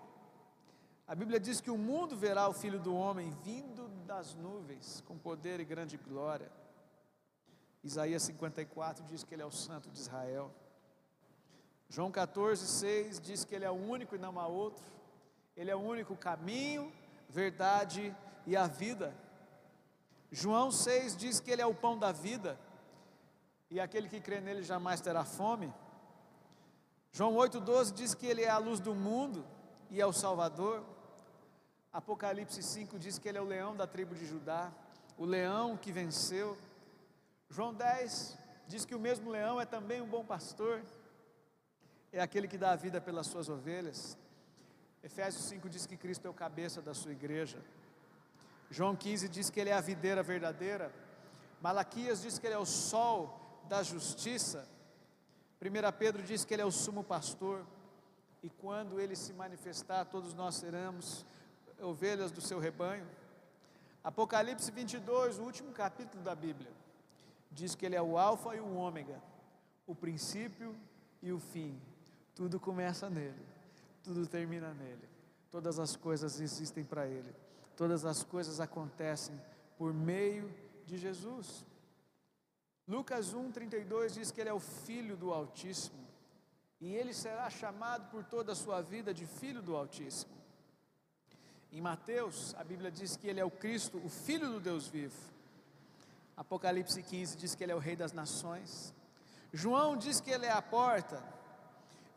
A 1.06 1.14
Bíblia 1.14 1.40
diz 1.40 1.60
que 1.60 1.70
o 1.70 1.78
mundo 1.78 2.16
verá 2.16 2.48
o 2.48 2.52
filho 2.52 2.78
do 2.78 2.94
homem 2.94 3.30
vindo 3.42 3.88
das 4.06 4.34
nuvens 4.34 5.02
com 5.06 5.16
poder 5.18 5.60
e 5.60 5.64
grande 5.64 5.96
glória. 5.96 6.50
Isaías 7.82 8.22
54 8.24 9.04
diz 9.04 9.24
que 9.24 9.34
ele 9.34 9.42
é 9.42 9.46
o 9.46 9.50
santo 9.50 9.90
de 9.90 9.98
Israel. 9.98 10.52
João 11.92 12.08
14, 12.08 12.68
6 12.68 13.20
diz 13.20 13.44
que 13.44 13.52
Ele 13.52 13.64
é 13.64 13.70
o 13.70 13.74
único 13.74 14.14
e 14.14 14.18
não 14.18 14.38
há 14.38 14.46
outro, 14.46 14.84
Ele 15.56 15.72
é 15.72 15.74
o 15.74 15.80
único 15.80 16.16
caminho, 16.16 16.92
verdade 17.30 18.14
e 18.46 18.56
a 18.56 18.66
vida. 18.66 19.14
João 20.30 20.70
6 20.70 21.16
diz 21.16 21.40
que 21.40 21.50
Ele 21.50 21.62
é 21.62 21.66
o 21.66 21.74
pão 21.74 21.98
da 21.98 22.12
vida, 22.12 22.58
e 23.70 23.80
aquele 23.80 24.08
que 24.08 24.20
crê 24.20 24.40
nele 24.40 24.62
jamais 24.62 25.00
terá 25.00 25.24
fome. 25.24 25.72
João 27.12 27.34
8,12 27.34 27.92
diz 27.92 28.14
que 28.14 28.26
Ele 28.26 28.42
é 28.42 28.50
a 28.50 28.58
luz 28.58 28.78
do 28.78 28.94
mundo 28.94 29.44
e 29.90 30.00
é 30.00 30.06
o 30.06 30.12
Salvador. 30.12 30.84
Apocalipse 31.92 32.62
5 32.62 32.98
diz 32.98 33.18
que 33.18 33.28
Ele 33.28 33.38
é 33.38 33.40
o 33.40 33.44
leão 33.44 33.74
da 33.74 33.86
tribo 33.86 34.14
de 34.14 34.26
Judá, 34.26 34.70
o 35.16 35.24
leão 35.24 35.76
que 35.76 35.90
venceu. 35.90 36.56
João 37.48 37.74
10 37.74 38.38
diz 38.68 38.84
que 38.84 38.94
o 38.94 39.00
mesmo 39.00 39.30
leão 39.30 39.60
é 39.60 39.64
também 39.64 40.00
um 40.00 40.06
bom 40.06 40.24
pastor 40.24 40.82
é 42.12 42.20
aquele 42.20 42.48
que 42.48 42.58
dá 42.58 42.72
a 42.72 42.76
vida 42.76 43.00
pelas 43.00 43.26
suas 43.26 43.48
ovelhas. 43.48 44.18
Efésios 45.02 45.44
5 45.44 45.68
diz 45.68 45.86
que 45.86 45.96
Cristo 45.96 46.26
é 46.26 46.30
o 46.30 46.34
cabeça 46.34 46.82
da 46.82 46.94
sua 46.94 47.12
igreja. 47.12 47.58
João 48.70 48.94
15 48.94 49.28
diz 49.28 49.50
que 49.50 49.58
ele 49.58 49.70
é 49.70 49.72
a 49.72 49.80
videira 49.80 50.22
verdadeira. 50.22 50.92
Malaquias 51.60 52.22
diz 52.22 52.38
que 52.38 52.46
ele 52.46 52.54
é 52.54 52.58
o 52.58 52.66
sol 52.66 53.62
da 53.68 53.82
justiça. 53.82 54.68
1 55.60 55.98
Pedro 55.98 56.22
diz 56.22 56.44
que 56.44 56.54
ele 56.54 56.62
é 56.62 56.66
o 56.66 56.70
sumo 56.70 57.02
pastor. 57.02 57.64
E 58.42 58.48
quando 58.48 59.00
ele 59.00 59.16
se 59.16 59.32
manifestar, 59.32 60.04
todos 60.04 60.32
nós 60.34 60.54
seremos 60.56 61.26
ovelhas 61.80 62.30
do 62.30 62.40
seu 62.40 62.58
rebanho. 62.58 63.06
Apocalipse 64.02 64.70
22, 64.70 65.38
o 65.38 65.42
último 65.42 65.72
capítulo 65.72 66.22
da 66.22 66.34
Bíblia, 66.34 66.70
diz 67.50 67.74
que 67.74 67.84
ele 67.84 67.96
é 67.96 68.02
o 68.02 68.16
Alfa 68.16 68.56
e 68.56 68.60
o 68.60 68.74
Ômega, 68.74 69.20
o 69.86 69.94
princípio 69.94 70.74
e 71.22 71.32
o 71.32 71.38
fim, 71.38 71.78
tudo 72.34 72.58
começa 72.58 73.10
nele, 73.10 73.44
tudo 74.02 74.26
termina 74.26 74.72
nele. 74.74 75.08
Todas 75.50 75.78
as 75.78 75.96
coisas 75.96 76.40
existem 76.40 76.84
para 76.84 77.06
ele. 77.06 77.34
Todas 77.76 78.04
as 78.04 78.22
coisas 78.22 78.60
acontecem 78.60 79.40
por 79.76 79.92
meio 79.92 80.52
de 80.86 80.98
Jesus. 80.98 81.64
Lucas 82.86 83.34
1:32 83.34 84.14
diz 84.14 84.30
que 84.30 84.40
ele 84.40 84.50
é 84.50 84.52
o 84.52 84.60
filho 84.60 85.16
do 85.16 85.32
Altíssimo, 85.32 86.06
e 86.80 86.94
ele 86.94 87.14
será 87.14 87.48
chamado 87.48 88.10
por 88.10 88.24
toda 88.24 88.52
a 88.52 88.54
sua 88.54 88.80
vida 88.80 89.14
de 89.14 89.26
filho 89.26 89.62
do 89.62 89.76
Altíssimo. 89.76 90.32
Em 91.72 91.80
Mateus, 91.80 92.54
a 92.56 92.64
Bíblia 92.64 92.90
diz 92.90 93.16
que 93.16 93.28
ele 93.28 93.38
é 93.38 93.44
o 93.44 93.50
Cristo, 93.50 93.98
o 94.04 94.08
filho 94.08 94.50
do 94.50 94.60
Deus 94.60 94.88
vivo. 94.88 95.16
Apocalipse 96.36 97.00
15 97.02 97.36
diz 97.36 97.54
que 97.54 97.62
ele 97.62 97.72
é 97.72 97.76
o 97.76 97.78
rei 97.78 97.94
das 97.94 98.12
nações. 98.12 98.92
João 99.52 99.96
diz 99.96 100.20
que 100.20 100.30
ele 100.30 100.46
é 100.46 100.50
a 100.50 100.62
porta. 100.62 101.22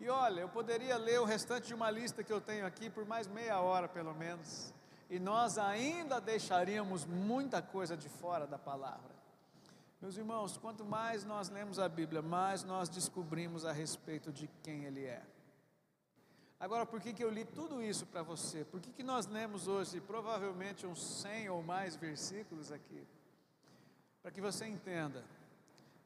E 0.03 0.09
olha, 0.09 0.41
eu 0.41 0.49
poderia 0.49 0.97
ler 0.97 1.21
o 1.21 1.23
restante 1.23 1.67
de 1.67 1.73
uma 1.73 1.89
lista 1.89 2.25
que 2.25 2.33
eu 2.33 2.41
tenho 2.41 2.65
aqui 2.65 2.89
por 2.89 3.05
mais 3.05 3.25
meia 3.25 3.61
hora, 3.61 3.87
pelo 3.87 4.13
menos, 4.13 4.73
e 5.09 5.17
nós 5.17 5.57
ainda 5.57 6.19
deixaríamos 6.19 7.05
muita 7.05 7.61
coisa 7.61 7.95
de 7.95 8.09
fora 8.09 8.45
da 8.45 8.59
palavra. 8.59 9.15
Meus 10.01 10.17
irmãos, 10.17 10.57
quanto 10.57 10.83
mais 10.83 11.23
nós 11.23 11.47
lemos 11.47 11.79
a 11.79 11.87
Bíblia, 11.87 12.21
mais 12.21 12.65
nós 12.65 12.89
descobrimos 12.89 13.63
a 13.63 13.71
respeito 13.71 14.29
de 14.29 14.49
quem 14.61 14.83
Ele 14.83 15.05
é. 15.05 15.23
Agora, 16.59 16.85
por 16.85 16.99
que, 16.99 17.13
que 17.13 17.23
eu 17.23 17.29
li 17.29 17.45
tudo 17.45 17.81
isso 17.81 18.05
para 18.05 18.21
você? 18.21 18.65
Por 18.65 18.81
que, 18.81 18.91
que 18.91 19.03
nós 19.03 19.25
lemos 19.25 19.69
hoje 19.69 20.01
provavelmente 20.01 20.85
uns 20.85 21.01
100 21.21 21.49
ou 21.49 21.63
mais 21.63 21.95
versículos 21.95 22.73
aqui? 22.73 23.07
Para 24.21 24.31
que 24.31 24.41
você 24.41 24.67
entenda 24.67 25.23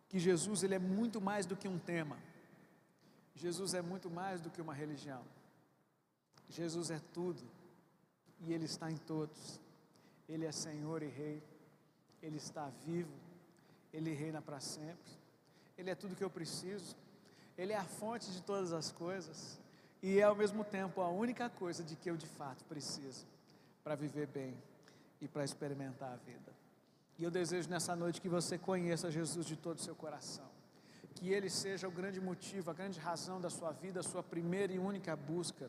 que 0.08 0.20
Jesus 0.20 0.62
ele 0.62 0.76
é 0.76 0.80
muito 0.80 1.20
mais 1.20 1.48
do 1.48 1.56
que 1.56 1.68
um 1.68 1.80
tema. 1.80 2.16
Jesus 3.38 3.74
é 3.74 3.82
muito 3.82 4.10
mais 4.10 4.42
do 4.42 4.50
que 4.50 4.62
uma 4.62 4.74
religião. 4.74 5.24
Jesus 6.50 6.90
é 6.90 7.00
tudo 7.14 7.42
e 8.42 8.52
Ele 8.52 8.66
está 8.66 8.92
em 8.92 8.98
todos. 8.98 9.60
Ele 10.28 10.46
é 10.46 10.52
Senhor 10.52 11.04
e 11.04 11.08
Rei. 11.08 11.44
Ele 12.22 12.38
está 12.38 12.70
vivo. 12.84 13.14
Ele 13.94 14.14
reina 14.14 14.42
para 14.42 14.60
sempre. 14.60 15.12
Ele 15.78 15.90
é 15.90 15.96
tudo 15.96 16.16
que 16.16 16.24
eu 16.24 16.30
preciso. 16.30 16.96
Ele 17.58 17.74
é 17.74 17.78
a 17.78 17.84
fonte 17.86 18.32
de 18.32 18.42
todas 18.42 18.74
as 18.74 18.92
coisas. 18.92 19.60
e 20.02 20.20
é 20.20 20.24
ao 20.24 20.36
mesmo 20.36 20.64
tempo 20.64 21.02
a 21.02 21.10
única 21.10 21.50
coisa 21.50 21.84
de 21.84 21.96
que 21.96 22.10
eu 22.10 22.18
de 22.18 22.28
fato 22.28 22.64
preciso 22.66 23.26
para 23.84 23.96
viver 23.96 24.28
bem 24.28 24.56
e 25.20 25.28
para 25.28 25.44
experimentar 25.44 26.14
a 26.14 26.16
vida. 26.18 26.52
E 27.18 27.24
eu 27.24 27.32
desejo 27.32 27.70
nessa 27.70 27.96
noite 27.96 28.22
que 28.22 28.30
você 28.30 28.58
conheça 28.58 29.10
Jesus 29.10 29.46
de 29.46 29.56
todo 29.56 29.78
o 29.78 29.82
seu 29.82 29.96
coração. 29.96 30.57
Que 31.18 31.34
Ele 31.34 31.50
seja 31.50 31.88
o 31.88 31.92
grande 31.92 32.22
motivo, 32.22 32.70
a 32.70 32.74
grande 32.76 33.00
razão 33.00 33.42
da 33.42 33.50
sua 33.50 33.72
vida, 33.72 34.02
a 34.02 34.04
sua 34.04 34.22
primeira 34.22 34.72
e 34.72 34.78
única 34.78 35.16
busca. 35.16 35.68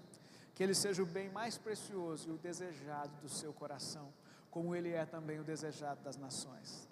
Que 0.55 0.63
Ele 0.63 0.75
seja 0.75 1.03
o 1.03 1.07
bem 1.07 1.31
mais 1.31 1.57
precioso 1.57 2.29
e 2.29 2.33
o 2.33 2.37
desejado 2.37 3.17
do 3.23 3.31
seu 3.31 3.51
coração, 3.51 4.13
como 4.51 4.77
Ele 4.77 4.91
é 4.91 5.07
também 5.07 5.41
o 5.41 5.45
desejado 5.45 6.03
das 6.03 6.19
nações. 6.19 6.87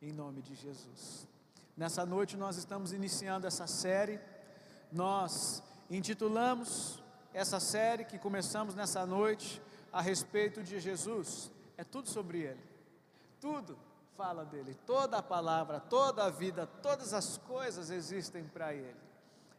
Em 0.00 0.12
nome 0.12 0.42
de 0.42 0.56
Jesus. 0.56 1.28
Nessa 1.76 2.04
noite 2.04 2.36
nós 2.36 2.56
estamos 2.56 2.92
iniciando 2.92 3.46
essa 3.46 3.68
série. 3.68 4.18
Nós 4.90 5.62
intitulamos 5.88 7.00
essa 7.32 7.60
série 7.60 8.04
que 8.04 8.18
começamos 8.18 8.74
nessa 8.74 9.06
noite 9.06 9.62
a 9.92 10.02
respeito 10.02 10.60
de 10.60 10.80
Jesus. 10.80 11.52
É 11.76 11.84
tudo 11.84 12.08
sobre 12.08 12.40
Ele. 12.40 12.64
Tudo 13.40 13.78
fala 14.22 14.44
dele. 14.44 14.78
Toda 14.86 15.18
a 15.18 15.22
palavra, 15.22 15.80
toda 15.80 16.22
a 16.24 16.30
vida, 16.30 16.64
todas 16.64 17.12
as 17.12 17.38
coisas 17.38 17.90
existem 17.90 18.44
para 18.44 18.72
ele. 18.72 19.00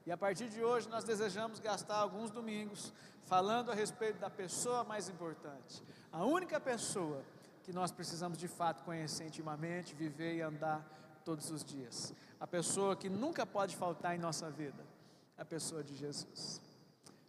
E 0.05 0.11
a 0.11 0.17
partir 0.17 0.47
de 0.47 0.63
hoje 0.63 0.87
nós 0.87 1.03
desejamos 1.03 1.59
gastar 1.59 1.97
alguns 1.97 2.31
domingos 2.31 2.93
falando 3.25 3.71
a 3.71 3.75
respeito 3.75 4.19
da 4.19 4.29
pessoa 4.29 4.85
mais 4.85 5.09
importante, 5.09 5.83
a 6.11 6.23
única 6.23 6.61
pessoa 6.61 7.21
que 7.63 7.73
nós 7.73 7.91
precisamos 7.91 8.37
de 8.37 8.47
fato 8.47 8.83
conhecer 8.83 9.25
intimamente, 9.25 9.95
viver 9.95 10.35
e 10.35 10.41
andar 10.41 10.81
todos 11.25 11.49
os 11.51 11.63
dias. 11.63 12.13
A 12.39 12.47
pessoa 12.47 12.95
que 12.95 13.09
nunca 13.09 13.45
pode 13.45 13.75
faltar 13.75 14.15
em 14.15 14.19
nossa 14.19 14.49
vida, 14.49 14.85
a 15.37 15.43
pessoa 15.43 15.83
de 15.83 15.93
Jesus. 15.93 16.61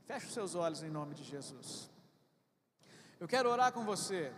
Feche 0.06 0.26
os 0.26 0.34
seus 0.34 0.54
olhos 0.54 0.84
em 0.84 0.90
nome 0.90 1.14
de 1.14 1.24
Jesus. 1.24 1.90
Eu 3.18 3.26
quero 3.26 3.48
orar 3.48 3.72
com 3.72 3.84
você. 3.84 4.32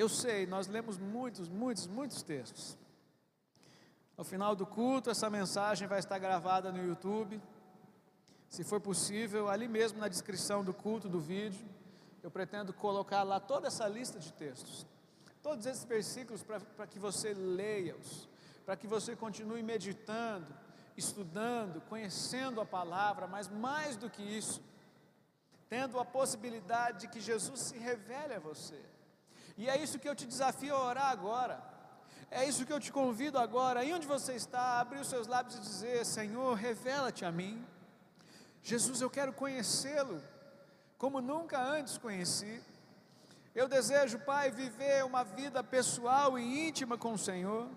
Eu 0.00 0.08
sei, 0.08 0.46
nós 0.46 0.66
lemos 0.66 0.96
muitos, 0.96 1.46
muitos, 1.46 1.86
muitos 1.86 2.22
textos. 2.22 2.74
Ao 4.16 4.24
final 4.24 4.56
do 4.56 4.64
culto, 4.64 5.10
essa 5.10 5.28
mensagem 5.28 5.86
vai 5.86 5.98
estar 5.98 6.18
gravada 6.18 6.72
no 6.72 6.82
YouTube. 6.82 7.38
Se 8.48 8.64
for 8.64 8.80
possível, 8.80 9.50
ali 9.50 9.68
mesmo 9.68 9.98
na 9.98 10.08
descrição 10.08 10.64
do 10.64 10.72
culto, 10.72 11.06
do 11.06 11.20
vídeo, 11.20 11.68
eu 12.22 12.30
pretendo 12.30 12.72
colocar 12.72 13.22
lá 13.24 13.38
toda 13.38 13.68
essa 13.68 13.86
lista 13.86 14.18
de 14.18 14.32
textos. 14.32 14.86
Todos 15.42 15.66
esses 15.66 15.84
versículos 15.84 16.42
para 16.42 16.86
que 16.86 16.98
você 16.98 17.34
leia-os, 17.34 18.26
para 18.64 18.76
que 18.76 18.86
você 18.86 19.14
continue 19.14 19.62
meditando, 19.62 20.46
estudando, 20.96 21.82
conhecendo 21.82 22.58
a 22.58 22.64
palavra, 22.64 23.26
mas 23.26 23.48
mais 23.48 23.98
do 23.98 24.08
que 24.08 24.22
isso, 24.22 24.62
tendo 25.68 26.00
a 26.00 26.06
possibilidade 26.06 27.00
de 27.00 27.08
que 27.08 27.20
Jesus 27.20 27.60
se 27.60 27.76
revele 27.76 28.32
a 28.32 28.40
você. 28.40 28.80
E 29.56 29.68
é 29.68 29.76
isso 29.76 29.98
que 29.98 30.08
eu 30.08 30.14
te 30.14 30.26
desafio 30.26 30.74
a 30.74 30.84
orar 30.84 31.10
agora. 31.10 31.62
É 32.30 32.44
isso 32.44 32.64
que 32.64 32.72
eu 32.72 32.78
te 32.78 32.92
convido 32.92 33.38
agora, 33.38 33.80
aí 33.80 33.92
onde 33.92 34.06
você 34.06 34.34
está, 34.34 34.80
abrir 34.80 35.00
os 35.00 35.08
seus 35.08 35.26
lábios 35.26 35.56
e 35.56 35.60
dizer: 35.60 36.06
Senhor, 36.06 36.54
revela-te 36.54 37.24
a 37.24 37.32
mim. 37.32 37.66
Jesus, 38.62 39.00
eu 39.00 39.10
quero 39.10 39.32
conhecê-lo 39.32 40.22
como 40.96 41.20
nunca 41.20 41.60
antes 41.60 41.98
conheci. 41.98 42.62
Eu 43.52 43.66
desejo, 43.66 44.18
Pai, 44.20 44.50
viver 44.50 45.04
uma 45.04 45.24
vida 45.24 45.64
pessoal 45.64 46.38
e 46.38 46.68
íntima 46.68 46.96
com 46.96 47.14
o 47.14 47.18
Senhor, 47.18 47.68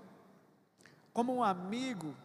como 1.11 1.33
um 1.33 1.43
amigo, 1.43 2.15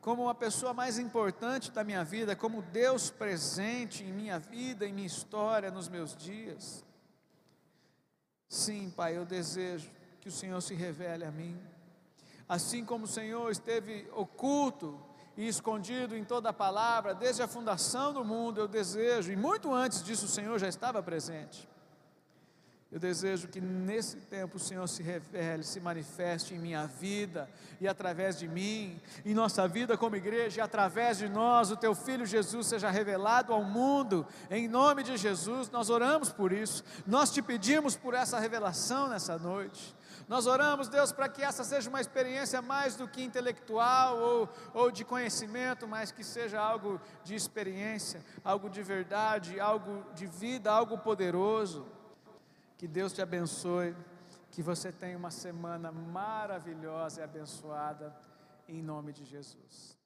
como 0.00 0.24
uma 0.24 0.34
pessoa 0.34 0.74
mais 0.74 0.98
importante 0.98 1.70
da 1.70 1.84
minha 1.84 2.02
vida, 2.02 2.34
como 2.34 2.62
Deus 2.62 3.08
presente 3.08 4.02
em 4.02 4.12
minha 4.12 4.38
vida, 4.38 4.84
em 4.84 4.92
minha 4.92 5.06
história, 5.06 5.70
nos 5.70 5.88
meus 5.88 6.16
dias. 6.16 6.84
Sim, 8.48 8.90
Pai, 8.90 9.16
eu 9.16 9.24
desejo 9.24 9.90
que 10.20 10.28
o 10.28 10.32
Senhor 10.32 10.60
se 10.60 10.74
revele 10.74 11.24
a 11.24 11.30
mim. 11.30 11.60
Assim 12.48 12.84
como 12.84 13.04
o 13.04 13.08
Senhor 13.08 13.50
esteve 13.50 14.08
oculto 14.14 14.98
e 15.36 15.46
escondido 15.46 16.16
em 16.16 16.24
toda 16.24 16.48
a 16.48 16.52
palavra, 16.52 17.14
desde 17.14 17.42
a 17.42 17.48
fundação 17.48 18.12
do 18.12 18.24
mundo, 18.24 18.60
eu 18.60 18.66
desejo, 18.66 19.30
e 19.30 19.36
muito 19.36 19.72
antes 19.72 20.02
disso 20.02 20.24
o 20.24 20.28
Senhor 20.28 20.58
já 20.58 20.66
estava 20.66 21.02
presente. 21.02 21.68
Eu 22.90 22.98
desejo 22.98 23.48
que 23.48 23.60
nesse 23.60 24.16
tempo 24.16 24.56
o 24.56 24.60
Senhor 24.60 24.86
se 24.86 25.02
revele, 25.02 25.62
se 25.62 25.78
manifeste 25.78 26.54
em 26.54 26.58
minha 26.58 26.86
vida 26.86 27.46
e 27.78 27.86
através 27.86 28.38
de 28.38 28.48
mim, 28.48 28.98
em 29.26 29.34
nossa 29.34 29.68
vida 29.68 29.94
como 29.98 30.16
igreja 30.16 30.58
e 30.58 30.62
através 30.62 31.18
de 31.18 31.28
nós, 31.28 31.70
o 31.70 31.76
teu 31.76 31.94
filho 31.94 32.24
Jesus 32.24 32.66
seja 32.66 32.88
revelado 32.88 33.52
ao 33.52 33.62
mundo. 33.62 34.26
Em 34.50 34.66
nome 34.66 35.02
de 35.02 35.18
Jesus, 35.18 35.68
nós 35.68 35.90
oramos 35.90 36.32
por 36.32 36.50
isso. 36.50 36.82
Nós 37.06 37.30
te 37.30 37.42
pedimos 37.42 37.94
por 37.94 38.14
essa 38.14 38.38
revelação 38.38 39.06
nessa 39.08 39.36
noite. 39.36 39.94
Nós 40.26 40.46
oramos, 40.46 40.88
Deus, 40.88 41.12
para 41.12 41.28
que 41.28 41.42
essa 41.42 41.64
seja 41.64 41.90
uma 41.90 42.00
experiência 42.00 42.62
mais 42.62 42.96
do 42.96 43.06
que 43.06 43.22
intelectual 43.22 44.18
ou, 44.18 44.48
ou 44.72 44.90
de 44.90 45.04
conhecimento, 45.04 45.86
mas 45.86 46.10
que 46.10 46.24
seja 46.24 46.58
algo 46.58 46.98
de 47.22 47.34
experiência, 47.34 48.24
algo 48.42 48.70
de 48.70 48.82
verdade, 48.82 49.60
algo 49.60 50.04
de 50.14 50.26
vida, 50.26 50.72
algo 50.72 50.96
poderoso. 50.96 51.97
Que 52.78 52.86
Deus 52.86 53.12
te 53.12 53.20
abençoe, 53.20 53.94
que 54.52 54.62
você 54.62 54.92
tenha 54.92 55.18
uma 55.18 55.32
semana 55.32 55.90
maravilhosa 55.90 57.20
e 57.20 57.24
abençoada, 57.24 58.16
em 58.68 58.80
nome 58.80 59.12
de 59.12 59.24
Jesus. 59.24 59.97